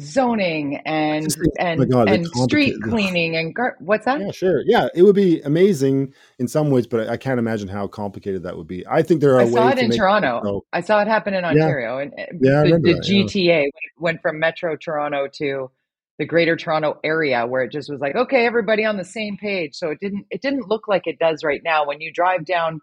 zoning 0.00 0.76
and 0.84 1.34
and, 1.58 1.80
oh 1.80 1.84
God, 1.84 2.08
and 2.08 2.26
street 2.26 2.74
cleaning 2.82 3.36
and 3.36 3.54
gar- 3.54 3.76
what's 3.80 4.04
that? 4.04 4.20
Yeah, 4.20 4.30
sure. 4.30 4.62
Yeah, 4.66 4.88
it 4.94 5.02
would 5.02 5.14
be 5.14 5.40
amazing 5.42 6.14
in 6.38 6.48
some 6.48 6.70
ways, 6.70 6.86
but 6.86 7.08
I 7.08 7.16
can't 7.16 7.38
imagine 7.38 7.68
how 7.68 7.86
complicated 7.86 8.42
that 8.44 8.56
would 8.56 8.66
be. 8.66 8.86
I 8.86 9.02
think 9.02 9.20
there 9.20 9.36
are. 9.36 9.40
I 9.40 9.50
saw 9.50 9.68
it 9.68 9.78
in 9.78 9.90
Toronto. 9.90 10.64
I 10.72 10.80
saw 10.80 11.00
it 11.02 11.08
happen 11.08 11.34
in 11.34 11.44
Ontario, 11.44 11.98
yeah. 11.98 12.02
and 12.02 12.12
yeah, 12.40 12.62
the, 12.62 12.78
the 12.82 12.92
that, 12.94 13.02
GTA 13.02 13.62
yeah. 13.64 13.70
went 13.98 14.22
from 14.22 14.38
Metro 14.38 14.76
Toronto 14.76 15.28
to 15.34 15.70
the 16.18 16.26
Greater 16.26 16.56
Toronto 16.56 16.98
area, 17.04 17.46
where 17.46 17.62
it 17.62 17.72
just 17.72 17.90
was 17.90 18.00
like, 18.00 18.16
okay, 18.16 18.46
everybody 18.46 18.84
on 18.84 18.96
the 18.96 19.04
same 19.04 19.36
page. 19.36 19.74
So 19.74 19.90
it 19.90 20.00
didn't 20.00 20.26
it 20.30 20.42
didn't 20.42 20.68
look 20.68 20.88
like 20.88 21.06
it 21.06 21.18
does 21.18 21.44
right 21.44 21.62
now 21.64 21.86
when 21.86 22.00
you 22.00 22.12
drive 22.12 22.44
down, 22.44 22.80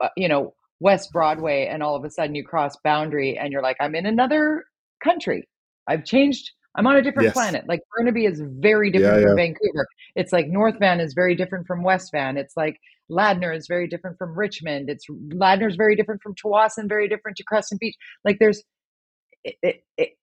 uh, 0.00 0.08
you 0.16 0.28
know, 0.28 0.54
West 0.80 1.12
Broadway, 1.12 1.66
and 1.66 1.82
all 1.82 1.96
of 1.96 2.04
a 2.04 2.10
sudden 2.10 2.34
you 2.34 2.44
cross 2.44 2.76
boundary, 2.82 3.38
and 3.38 3.52
you're 3.52 3.62
like, 3.62 3.76
I'm 3.80 3.94
in 3.94 4.06
another 4.06 4.64
country 5.02 5.46
I've 5.86 6.04
changed. 6.04 6.52
I'm 6.76 6.86
on 6.86 6.96
a 6.96 7.02
different 7.02 7.26
yes. 7.26 7.32
planet. 7.32 7.64
Like 7.66 7.80
Burnaby 7.96 8.26
is 8.26 8.42
very 8.44 8.90
different 8.90 9.22
yeah, 9.22 9.28
from 9.28 9.38
yeah. 9.38 9.44
Vancouver. 9.44 9.86
It's 10.14 10.32
like 10.32 10.48
North 10.48 10.78
Van 10.78 11.00
is 11.00 11.14
very 11.14 11.34
different 11.34 11.66
from 11.66 11.82
West 11.82 12.12
Van. 12.12 12.36
It's 12.36 12.56
like 12.56 12.78
Ladner 13.10 13.56
is 13.56 13.66
very 13.66 13.88
different 13.88 14.18
from 14.18 14.38
Richmond. 14.38 14.90
It's 14.90 15.06
Ladner 15.08 15.68
is 15.68 15.76
very 15.76 15.96
different 15.96 16.22
from 16.22 16.34
Tsawwassen, 16.34 16.88
very 16.88 17.08
different 17.08 17.36
to 17.38 17.44
Crescent 17.44 17.80
Beach. 17.80 17.96
Like 18.24 18.38
there's, 18.38 18.62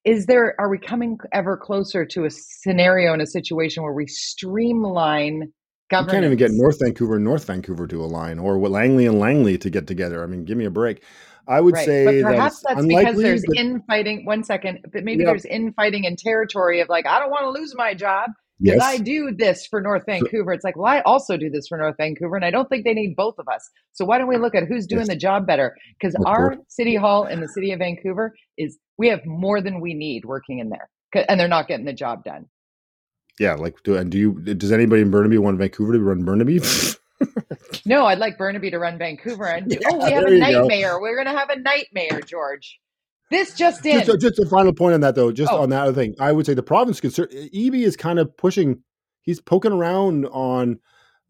is 0.04 0.26
there, 0.26 0.54
are 0.60 0.68
we 0.68 0.78
coming 0.78 1.18
ever 1.32 1.56
closer 1.56 2.04
to 2.04 2.24
a 2.24 2.30
scenario 2.30 3.14
in 3.14 3.20
a 3.20 3.26
situation 3.26 3.82
where 3.82 3.92
we 3.92 4.06
streamline 4.06 5.52
governance? 5.90 6.12
You 6.12 6.16
can't 6.16 6.24
even 6.26 6.38
get 6.38 6.50
North 6.52 6.78
Vancouver 6.80 7.16
and 7.16 7.24
North 7.24 7.46
Vancouver 7.46 7.86
to 7.86 8.04
align 8.04 8.38
or 8.38 8.58
Langley 8.58 9.06
and 9.06 9.18
Langley 9.18 9.58
to 9.58 9.70
get 9.70 9.86
together. 9.86 10.22
I 10.22 10.26
mean, 10.26 10.44
give 10.44 10.58
me 10.58 10.66
a 10.66 10.70
break. 10.70 11.02
I 11.46 11.60
would 11.60 11.74
right. 11.74 11.86
say 11.86 12.22
but 12.22 12.30
perhaps 12.30 12.60
that 12.60 12.76
that's 12.76 12.86
because 12.86 13.16
there's 13.16 13.44
but, 13.46 13.56
infighting. 13.56 14.24
One 14.24 14.44
second, 14.44 14.80
but 14.92 15.04
maybe 15.04 15.24
there's 15.24 15.44
infighting 15.44 16.04
in 16.04 16.16
territory 16.16 16.80
of 16.80 16.88
like 16.88 17.06
I 17.06 17.18
don't 17.18 17.30
want 17.30 17.42
to 17.44 17.50
lose 17.50 17.74
my 17.76 17.94
job 17.94 18.30
because 18.60 18.78
yes. 18.78 18.82
I 18.82 18.98
do 18.98 19.32
this 19.36 19.66
for 19.66 19.80
North 19.80 20.04
Vancouver. 20.06 20.52
It's 20.52 20.64
like, 20.64 20.76
well, 20.76 20.86
I 20.86 21.00
also 21.00 21.36
do 21.36 21.50
this 21.50 21.68
for 21.68 21.76
North 21.76 21.96
Vancouver, 21.98 22.36
and 22.36 22.44
I 22.44 22.50
don't 22.50 22.68
think 22.68 22.84
they 22.84 22.94
need 22.94 23.16
both 23.16 23.38
of 23.38 23.48
us. 23.48 23.68
So 23.92 24.04
why 24.04 24.18
don't 24.18 24.28
we 24.28 24.36
look 24.36 24.54
at 24.54 24.64
who's 24.66 24.86
doing 24.86 25.02
yes. 25.02 25.08
the 25.08 25.16
job 25.16 25.46
better? 25.46 25.76
Because 25.98 26.14
our 26.24 26.56
city 26.68 26.96
hall 26.96 27.26
in 27.26 27.40
the 27.40 27.48
city 27.48 27.72
of 27.72 27.80
Vancouver 27.80 28.34
is 28.56 28.78
we 28.96 29.08
have 29.08 29.24
more 29.26 29.60
than 29.60 29.80
we 29.80 29.92
need 29.92 30.24
working 30.24 30.60
in 30.60 30.70
there, 30.70 30.88
and 31.28 31.38
they're 31.38 31.48
not 31.48 31.68
getting 31.68 31.86
the 31.86 31.92
job 31.92 32.24
done. 32.24 32.46
Yeah, 33.38 33.54
like 33.54 33.82
do 33.82 33.96
and 33.96 34.10
do 34.10 34.18
you? 34.18 34.32
Does 34.32 34.72
anybody 34.72 35.02
in 35.02 35.10
Burnaby 35.10 35.38
want 35.38 35.58
Vancouver 35.58 35.92
to 35.92 35.98
run 35.98 36.24
Burnaby? 36.24 36.60
no, 37.86 38.06
I'd 38.06 38.18
like 38.18 38.38
Burnaby 38.38 38.70
to 38.70 38.78
run 38.78 38.98
Vancouver. 38.98 39.46
And 39.46 39.70
yeah, 39.70 39.78
oh, 39.90 40.04
we 40.04 40.12
have 40.12 40.24
a 40.24 40.38
nightmare. 40.38 41.00
We're 41.00 41.14
going 41.14 41.32
to 41.32 41.38
have 41.38 41.50
a 41.50 41.58
nightmare, 41.58 42.20
George. 42.20 42.80
This 43.30 43.54
just 43.54 43.84
in. 43.86 44.04
Just, 44.04 44.20
just, 44.20 44.38
a 44.38 44.46
final 44.46 44.72
point 44.72 44.94
on 44.94 45.00
that, 45.00 45.14
though. 45.14 45.32
Just 45.32 45.52
oh. 45.52 45.62
on 45.62 45.70
that 45.70 45.82
other 45.82 45.92
thing, 45.92 46.14
I 46.20 46.32
would 46.32 46.46
say 46.46 46.54
the 46.54 46.62
province 46.62 47.00
concern. 47.00 47.28
Eby 47.28 47.82
is 47.82 47.96
kind 47.96 48.18
of 48.18 48.36
pushing. 48.36 48.82
He's 49.22 49.40
poking 49.40 49.72
around 49.72 50.26
on 50.26 50.78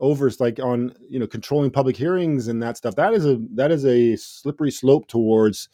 overs 0.01 0.41
like 0.41 0.59
on 0.59 0.93
you 1.09 1.19
know 1.19 1.27
controlling 1.27 1.71
public 1.71 1.97
hearings 1.97 2.49
and 2.49 2.63
that 2.63 2.77
stuff. 2.77 2.97
That 2.97 3.15
is 3.15 3.25
a 3.25 3.39
that 3.55 3.71
is 3.71 3.87
a 3.87 4.17
slippery 4.17 4.71
slope 4.71 5.07
towards 5.07 5.69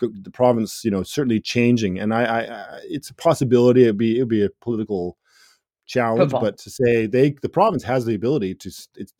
the 0.00 0.30
province. 0.30 0.84
You 0.84 0.90
know, 0.90 1.02
certainly 1.02 1.40
changing. 1.40 1.98
And 1.98 2.14
I, 2.14 2.22
I 2.22 2.80
it's 2.84 3.10
a 3.10 3.14
possibility. 3.14 3.82
It'd 3.82 3.98
be 3.98 4.16
it'd 4.16 4.28
be 4.28 4.44
a 4.44 4.50
political 4.60 5.18
challenge, 5.88 6.30
Football. 6.30 6.40
but 6.42 6.58
to 6.58 6.70
say 6.70 7.06
they 7.06 7.34
the 7.42 7.48
province 7.48 7.82
has 7.82 8.04
the 8.04 8.14
ability 8.14 8.54
to 8.54 8.70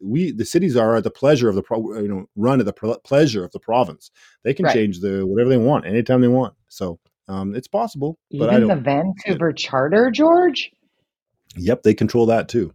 we 0.01 0.31
the 0.31 0.45
cities 0.45 0.77
are 0.77 0.97
at 0.97 1.05
the 1.05 1.11
pleasure 1.11 1.49
of 1.49 1.57
the 1.57 1.63
pro, 1.63 1.99
you 1.99 2.07
know 2.07 2.29
run 2.37 2.61
at 2.61 2.67
the 2.67 3.01
pleasure 3.05 3.45
of 3.45 3.51
the 3.51 3.59
province. 3.59 4.11
They 4.45 4.55
can 4.55 4.67
right. 4.67 4.75
change 4.75 5.01
the 5.01 5.27
whatever 5.27 5.51
they 5.51 5.57
want 5.57 5.87
anytime 5.87 6.21
they 6.21 6.29
want. 6.29 6.55
So 6.69 7.01
um, 7.27 7.57
it's 7.57 7.67
possible. 7.67 8.19
Even 8.31 8.47
but 8.47 8.55
I 8.55 8.61
don't, 8.61 8.69
the 8.69 8.77
Vancouver 8.77 9.53
Charter, 9.53 10.11
George. 10.11 10.71
Yep, 11.57 11.83
they 11.83 11.95
control 11.95 12.27
that 12.27 12.49
too. 12.49 12.73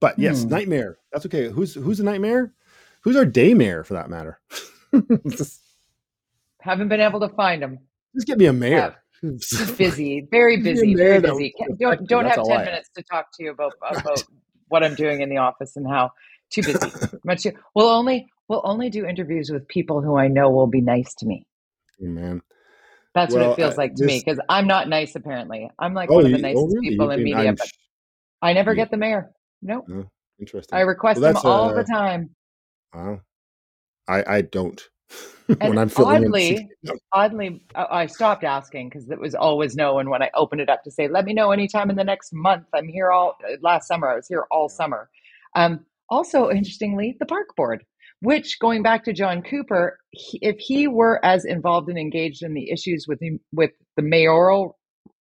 But 0.00 0.18
yes, 0.18 0.42
hmm. 0.42 0.48
nightmare. 0.48 0.98
That's 1.12 1.26
okay. 1.26 1.50
Who's 1.50 1.74
who's 1.74 2.00
a 2.00 2.04
nightmare? 2.04 2.54
Who's 3.02 3.16
our 3.16 3.26
day 3.26 3.52
mayor 3.54 3.84
for 3.84 3.94
that 3.94 4.08
matter? 4.08 4.40
Haven't 6.60 6.88
been 6.88 7.00
able 7.00 7.20
to 7.20 7.28
find 7.30 7.62
him. 7.62 7.78
Just 8.14 8.26
get 8.26 8.38
me 8.38 8.46
a 8.46 8.52
mayor. 8.52 8.96
Busy, 9.76 10.26
very 10.30 10.56
busy, 10.62 10.94
very 10.94 11.20
busy. 11.20 11.54
Don't 11.80 12.06
don't 12.08 12.24
have 12.26 12.44
ten 12.44 12.64
minutes 12.64 12.90
to 12.96 13.02
talk 13.02 13.26
to 13.34 13.44
you 13.44 13.50
about 13.50 13.72
about 13.90 14.22
what 14.68 14.84
I'm 14.84 14.94
doing 14.94 15.22
in 15.22 15.28
the 15.28 15.38
office 15.38 15.76
and 15.76 15.86
how 15.88 16.10
too 16.50 16.62
busy. 16.62 16.90
Much 17.24 17.42
too. 17.42 17.52
We'll 17.74 17.88
only 17.88 18.26
we'll 18.48 18.62
only 18.64 18.90
do 18.90 19.06
interviews 19.06 19.50
with 19.50 19.66
people 19.66 20.02
who 20.02 20.16
I 20.16 20.28
know 20.28 20.50
will 20.50 20.68
be 20.68 20.80
nice 20.80 21.14
to 21.16 21.26
me. 21.26 21.46
man. 21.98 22.42
That's 23.14 23.34
well, 23.34 23.48
what 23.48 23.58
it 23.58 23.62
feels 23.62 23.76
like 23.76 23.94
to 23.96 24.04
this, 24.04 24.06
me 24.06 24.22
because 24.24 24.38
I'm 24.48 24.68
not 24.68 24.88
nice. 24.88 25.16
Apparently, 25.16 25.68
I'm 25.78 25.94
like 25.94 26.10
oh, 26.10 26.16
one 26.16 26.26
of 26.26 26.32
the 26.32 26.38
oh, 26.38 26.40
nicest 26.40 26.62
oh, 26.62 26.66
really? 26.66 26.88
people 26.90 27.10
in 27.10 27.24
media, 27.24 27.48
I'm, 27.48 27.54
but 27.56 27.68
I 28.40 28.52
never 28.52 28.74
get 28.74 28.90
the 28.92 28.96
mayor. 28.96 29.32
Nope. 29.62 29.86
Oh, 29.90 30.04
interesting. 30.38 30.78
I 30.78 30.82
request 30.82 31.20
well, 31.20 31.32
them 31.32 31.42
all 31.44 31.70
uh, 31.70 31.74
the 31.74 31.84
time. 31.84 32.30
Wow. 32.94 33.20
I 34.06 34.24
I 34.26 34.42
don't. 34.42 34.80
when 35.46 35.78
I'm 35.78 35.90
oddly, 35.96 36.68
oddly, 37.12 37.62
I 37.74 38.06
stopped 38.06 38.44
asking 38.44 38.90
because 38.90 39.08
it 39.10 39.18
was 39.18 39.34
always 39.34 39.74
no. 39.74 39.98
And 39.98 40.10
when 40.10 40.22
I 40.22 40.30
opened 40.34 40.60
it 40.60 40.68
up 40.68 40.84
to 40.84 40.90
say, 40.90 41.08
"Let 41.08 41.24
me 41.24 41.32
know 41.32 41.52
anytime 41.52 41.88
in 41.88 41.96
the 41.96 42.04
next 42.04 42.32
month," 42.32 42.66
I'm 42.74 42.88
here 42.88 43.10
all 43.10 43.36
uh, 43.42 43.56
last 43.62 43.88
summer. 43.88 44.08
I 44.10 44.16
was 44.16 44.28
here 44.28 44.46
all 44.50 44.68
summer. 44.68 45.08
Um, 45.54 45.86
also, 46.10 46.50
interestingly, 46.50 47.16
the 47.18 47.26
park 47.26 47.56
board, 47.56 47.84
which 48.20 48.58
going 48.60 48.82
back 48.82 49.04
to 49.04 49.12
John 49.12 49.42
Coupar, 49.42 49.92
he, 50.10 50.38
if 50.42 50.58
he 50.58 50.86
were 50.86 51.24
as 51.24 51.44
involved 51.44 51.88
and 51.88 51.98
engaged 51.98 52.42
in 52.42 52.54
the 52.54 52.70
issues 52.70 53.06
with 53.08 53.18
the, 53.20 53.38
with 53.52 53.70
the 53.96 54.02
mayoral 54.02 54.78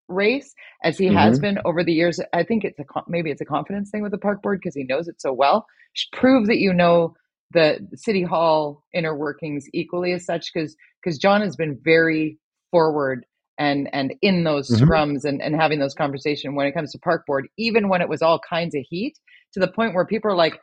race 0.08 0.54
as 0.84 0.98
he 0.98 1.08
mm-hmm. 1.08 1.18
has 1.18 1.40
been 1.40 1.60
over 1.66 1.84
the 1.84 1.94
years, 1.94 2.20
I 2.34 2.44
think 2.44 2.64
it's 2.64 2.80
a 2.80 2.86
maybe 3.08 3.32
it's 3.32 3.42
a 3.42 3.46
confidence 3.46 3.90
thing 3.90 4.02
with 4.02 4.12
the 4.12 4.18
park 4.18 4.42
board 4.42 4.60
because 4.62 4.76
he 4.76 4.84
knows 4.84 5.08
it 5.08 5.22
so 5.22 5.34
well. 5.34 5.66
Prove 6.14 6.48
that 6.48 6.58
you 6.58 6.74
know 6.74 7.16
the 7.52 7.80
city 7.96 8.24
hall 8.24 8.84
inner 8.94 9.16
workings 9.16 9.66
equally 9.74 10.12
as 10.14 10.26
such 10.26 10.52
because 10.54 10.76
because 11.02 11.18
john 11.18 11.42
has 11.42 11.56
been 11.56 11.80
very 11.84 12.38
forward 12.72 13.26
and 13.58 13.90
and 13.94 14.14
in 14.22 14.44
those 14.44 14.70
mm-hmm. 14.70 14.84
scrums 14.84 15.24
and, 15.24 15.42
and 15.42 15.56
having 15.56 15.80
those 15.80 15.94
conversations 15.94 16.56
when 16.56 16.68
it 16.68 16.74
comes 16.74 16.92
to 16.92 17.00
park 17.00 17.26
board 17.26 17.48
even 17.58 17.90
when 17.90 18.02
it 18.02 18.10
was 18.10 18.22
all 18.22 18.40
kinds 18.40 18.76
of 18.76 18.84
heat 18.90 19.18
to 19.54 19.60
the 19.60 19.68
point 19.68 19.94
where 19.94 20.06
people 20.06 20.30
are 20.30 20.36
like 20.36 20.60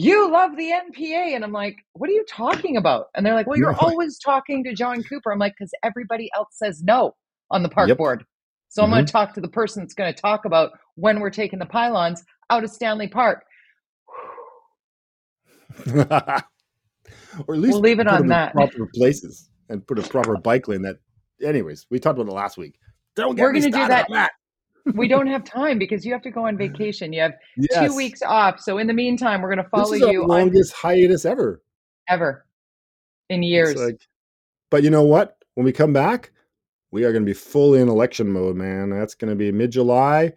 you 0.00 0.30
love 0.30 0.56
the 0.56 0.70
NPA. 0.70 1.34
And 1.34 1.42
I'm 1.42 1.50
like, 1.50 1.78
what 1.94 2.08
are 2.08 2.12
you 2.12 2.24
talking 2.30 2.76
about? 2.76 3.06
And 3.16 3.26
they're 3.26 3.34
like, 3.34 3.48
well, 3.48 3.58
you're 3.58 3.74
always 3.74 4.16
talking 4.16 4.62
to 4.62 4.72
John 4.72 5.02
Coupar. 5.02 5.32
I'm 5.32 5.40
like, 5.40 5.54
because 5.58 5.72
everybody 5.82 6.30
else 6.36 6.50
says 6.52 6.84
no 6.84 7.16
on 7.50 7.64
the 7.64 7.68
park 7.68 7.88
Yep. 7.88 7.98
board. 7.98 8.24
So 8.68 8.84
I'm 8.84 8.90
going 8.90 9.04
to 9.04 9.10
talk 9.10 9.34
to 9.34 9.40
the 9.40 9.48
person 9.48 9.82
that's 9.82 9.94
going 9.94 10.14
to 10.14 10.20
talk 10.20 10.44
about 10.44 10.70
when 10.94 11.18
we're 11.18 11.30
taking 11.30 11.58
the 11.58 11.66
pylons 11.66 12.22
out 12.48 12.62
of 12.62 12.70
Stanley 12.70 13.08
Park. 13.08 13.44
or 15.86 17.54
at 17.54 17.60
least 17.60 17.74
We'll 17.74 17.80
leave 17.80 18.00
it 18.00 18.06
on 18.06 18.26
that. 18.28 18.52
proper 18.52 18.88
places 18.94 19.50
and 19.68 19.86
put 19.86 19.98
a 19.98 20.02
proper 20.02 20.36
bike 20.36 20.68
lane. 20.68 20.82
That, 20.82 20.96
anyways, 21.42 21.86
we 21.90 21.98
talked 21.98 22.18
about 22.18 22.30
it 22.30 22.34
last 22.34 22.56
week. 22.56 22.78
Don't 23.16 23.34
get 23.36 23.42
We're 23.42 23.52
gonna 23.52 23.64
do 23.66 23.70
started 23.84 24.06
that. 24.10 24.30
we 24.94 25.08
don't 25.08 25.26
have 25.26 25.44
time 25.44 25.78
because 25.78 26.04
you 26.06 26.12
have 26.12 26.22
to 26.22 26.30
go 26.30 26.46
on 26.46 26.56
vacation. 26.56 27.12
You 27.12 27.20
have 27.22 27.34
Yes. 27.56 27.88
two 27.90 27.96
weeks 27.96 28.22
off. 28.22 28.60
So 28.60 28.78
in 28.78 28.86
the 28.86 28.94
meantime, 28.94 29.42
we're 29.42 29.54
going 29.54 29.64
to 29.64 29.70
follow 29.70 29.92
you 29.94 30.22
on 30.22 30.28
longest 30.28 30.72
hiatus 30.72 31.24
ever. 31.24 31.62
ever 32.08 32.46
in 33.28 33.42
years. 33.42 33.76
like- 33.76 34.00
but 34.70 34.82
you 34.82 34.90
know 34.90 35.02
what? 35.02 35.36
When 35.54 35.64
we 35.64 35.72
come 35.72 35.92
back, 35.92 36.30
we 36.90 37.04
are 37.04 37.12
going 37.12 37.22
to 37.22 37.28
be 37.28 37.34
fully 37.34 37.80
in 37.80 37.88
election 37.88 38.30
mode, 38.30 38.56
man. 38.56 38.90
That's 38.90 39.14
going 39.14 39.28
to 39.30 39.36
be 39.36 39.50
mid 39.52 39.72
July. 39.72 40.32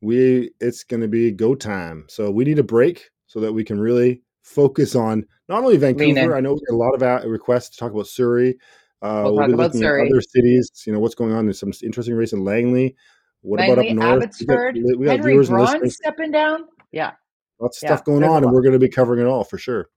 We 0.00 0.50
it's 0.60 0.82
going 0.84 1.02
to 1.02 1.08
be 1.08 1.30
go 1.30 1.54
time. 1.54 2.06
So 2.08 2.30
we 2.30 2.44
need 2.44 2.58
a 2.58 2.64
break 2.64 3.10
so 3.26 3.38
that 3.40 3.52
we 3.52 3.62
can 3.64 3.78
really 3.78 4.22
focus 4.46 4.94
on 4.94 5.26
not 5.48 5.62
only 5.62 5.76
Vancouver. 5.76 6.36
I 6.36 6.40
know 6.40 6.54
we 6.54 6.60
get 6.60 6.74
a 6.74 6.76
lot 6.76 6.94
of 6.94 7.30
requests 7.30 7.70
to 7.70 7.76
talk 7.78 7.92
about 7.92 8.06
Surrey. 8.06 8.56
Uh, 9.02 9.22
We'll 9.24 9.34
we'll, 9.34 9.40
talk 9.42 9.46
be 9.48 9.52
about 9.54 9.62
looking 9.64 9.80
Surrey. 9.82 10.06
at 10.06 10.12
other 10.12 10.22
cities. 10.22 10.70
You 10.86 10.92
know 10.92 11.00
what's 11.00 11.14
going 11.14 11.32
on. 11.32 11.44
There's 11.46 11.60
some 11.60 11.72
interesting 11.82 12.14
race 12.14 12.32
in 12.32 12.44
Langley. 12.44 12.96
What 13.42 13.62
about 13.62 13.78
up 13.78 13.94
north? 13.94 14.22
Abbotsford, 14.22 14.74
we 14.76 14.82
got, 14.82 14.98
we 14.98 15.06
got 15.06 15.18
Henry 15.18 15.46
Braun 15.46 15.90
stepping 15.90 16.30
down. 16.30 16.64
Yeah. 16.92 17.12
Lots 17.60 17.78
of 17.78 17.82
Yeah, 17.88 17.96
stuff 17.96 18.04
going 18.04 18.24
on, 18.24 18.42
and 18.44 18.52
we're 18.52 18.62
going 18.62 18.72
to 18.72 18.78
be 18.78 18.88
covering 18.88 19.20
it 19.20 19.26
all 19.26 19.44
for 19.44 19.58
sure. 19.58 19.88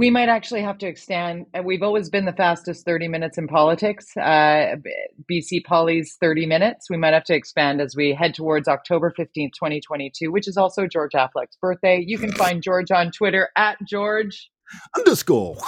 We 0.00 0.08
might 0.08 0.30
actually 0.30 0.62
have 0.62 0.78
to 0.78 0.86
extend. 0.86 1.44
We've 1.62 1.82
always 1.82 2.08
been 2.08 2.24
the 2.24 2.32
fastest 2.32 2.86
30 2.86 3.06
minutes 3.08 3.36
in 3.36 3.46
politics. 3.46 4.16
Uh, 4.16 4.76
BC 5.30 5.62
Polly's 5.66 6.16
30 6.18 6.46
minutes. 6.46 6.88
We 6.88 6.96
might 6.96 7.12
have 7.12 7.24
to 7.24 7.34
expand 7.34 7.82
as 7.82 7.94
we 7.94 8.14
head 8.14 8.32
towards 8.32 8.66
October 8.66 9.12
15th, 9.12 9.52
2022, 9.52 10.32
which 10.32 10.48
is 10.48 10.56
also 10.56 10.86
George 10.86 11.12
Affleck's 11.12 11.58
birthday. 11.60 12.02
You 12.02 12.16
can 12.16 12.32
find 12.32 12.62
George 12.62 12.90
on 12.90 13.10
Twitter 13.10 13.50
at 13.58 13.76
George 13.86 14.50
Underscore. 14.96 15.58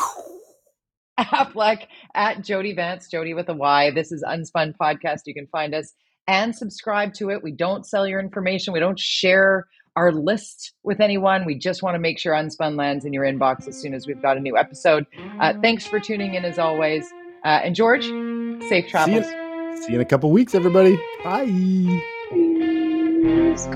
Affleck, 1.21 1.89
at 2.15 2.43
Jody 2.43 2.73
Vance, 2.75 3.09
Jody 3.11 3.35
with 3.35 3.51
a 3.51 3.55
Y. 3.55 3.91
This 3.91 4.13
is 4.13 4.25
Unspun 4.27 4.73
Podcast. 4.81 5.27
You 5.27 5.35
can 5.35 5.47
find 5.49 5.75
us 5.75 5.93
and 6.27 6.57
subscribe 6.57 7.13
to 7.17 7.29
it. 7.29 7.43
We 7.43 7.53
don't 7.53 7.85
sell 7.85 8.09
your 8.09 8.19
information. 8.19 8.73
We 8.73 8.81
don't 8.81 8.99
share 8.99 9.67
our 9.97 10.13
list 10.13 10.73
with 10.83 11.01
anyone. 11.01 11.45
We 11.45 11.55
just 11.55 11.83
want 11.83 11.95
to 11.95 11.99
make 11.99 12.19
sure 12.19 12.35
Unspun 12.35 12.77
lands 12.77 13.05
in 13.05 13.13
your 13.13 13.25
inbox 13.25 13.69
as 13.69 13.81
soon 13.81 13.95
as 13.95 14.07
we've 14.07 14.21
got 14.23 14.37
a 14.37 14.41
new 14.41 14.57
episode. 14.57 15.07
Uh, 15.41 15.55
thanks 15.61 15.87
for 15.87 16.01
tuning 16.01 16.35
in 16.35 16.45
as 16.45 16.59
always. 16.59 17.11
Uh, 17.45 17.61
and 17.65 17.75
George, 17.75 18.05
safe 18.69 18.89
travels. 18.89 19.27
See 19.85 19.93
you 19.93 19.97
in 19.97 20.01
a 20.01 20.05
couple 20.05 20.31
weeks, 20.31 20.55
everybody. 20.55 20.99
Bye. 21.25 22.03
Peace. 22.31 23.67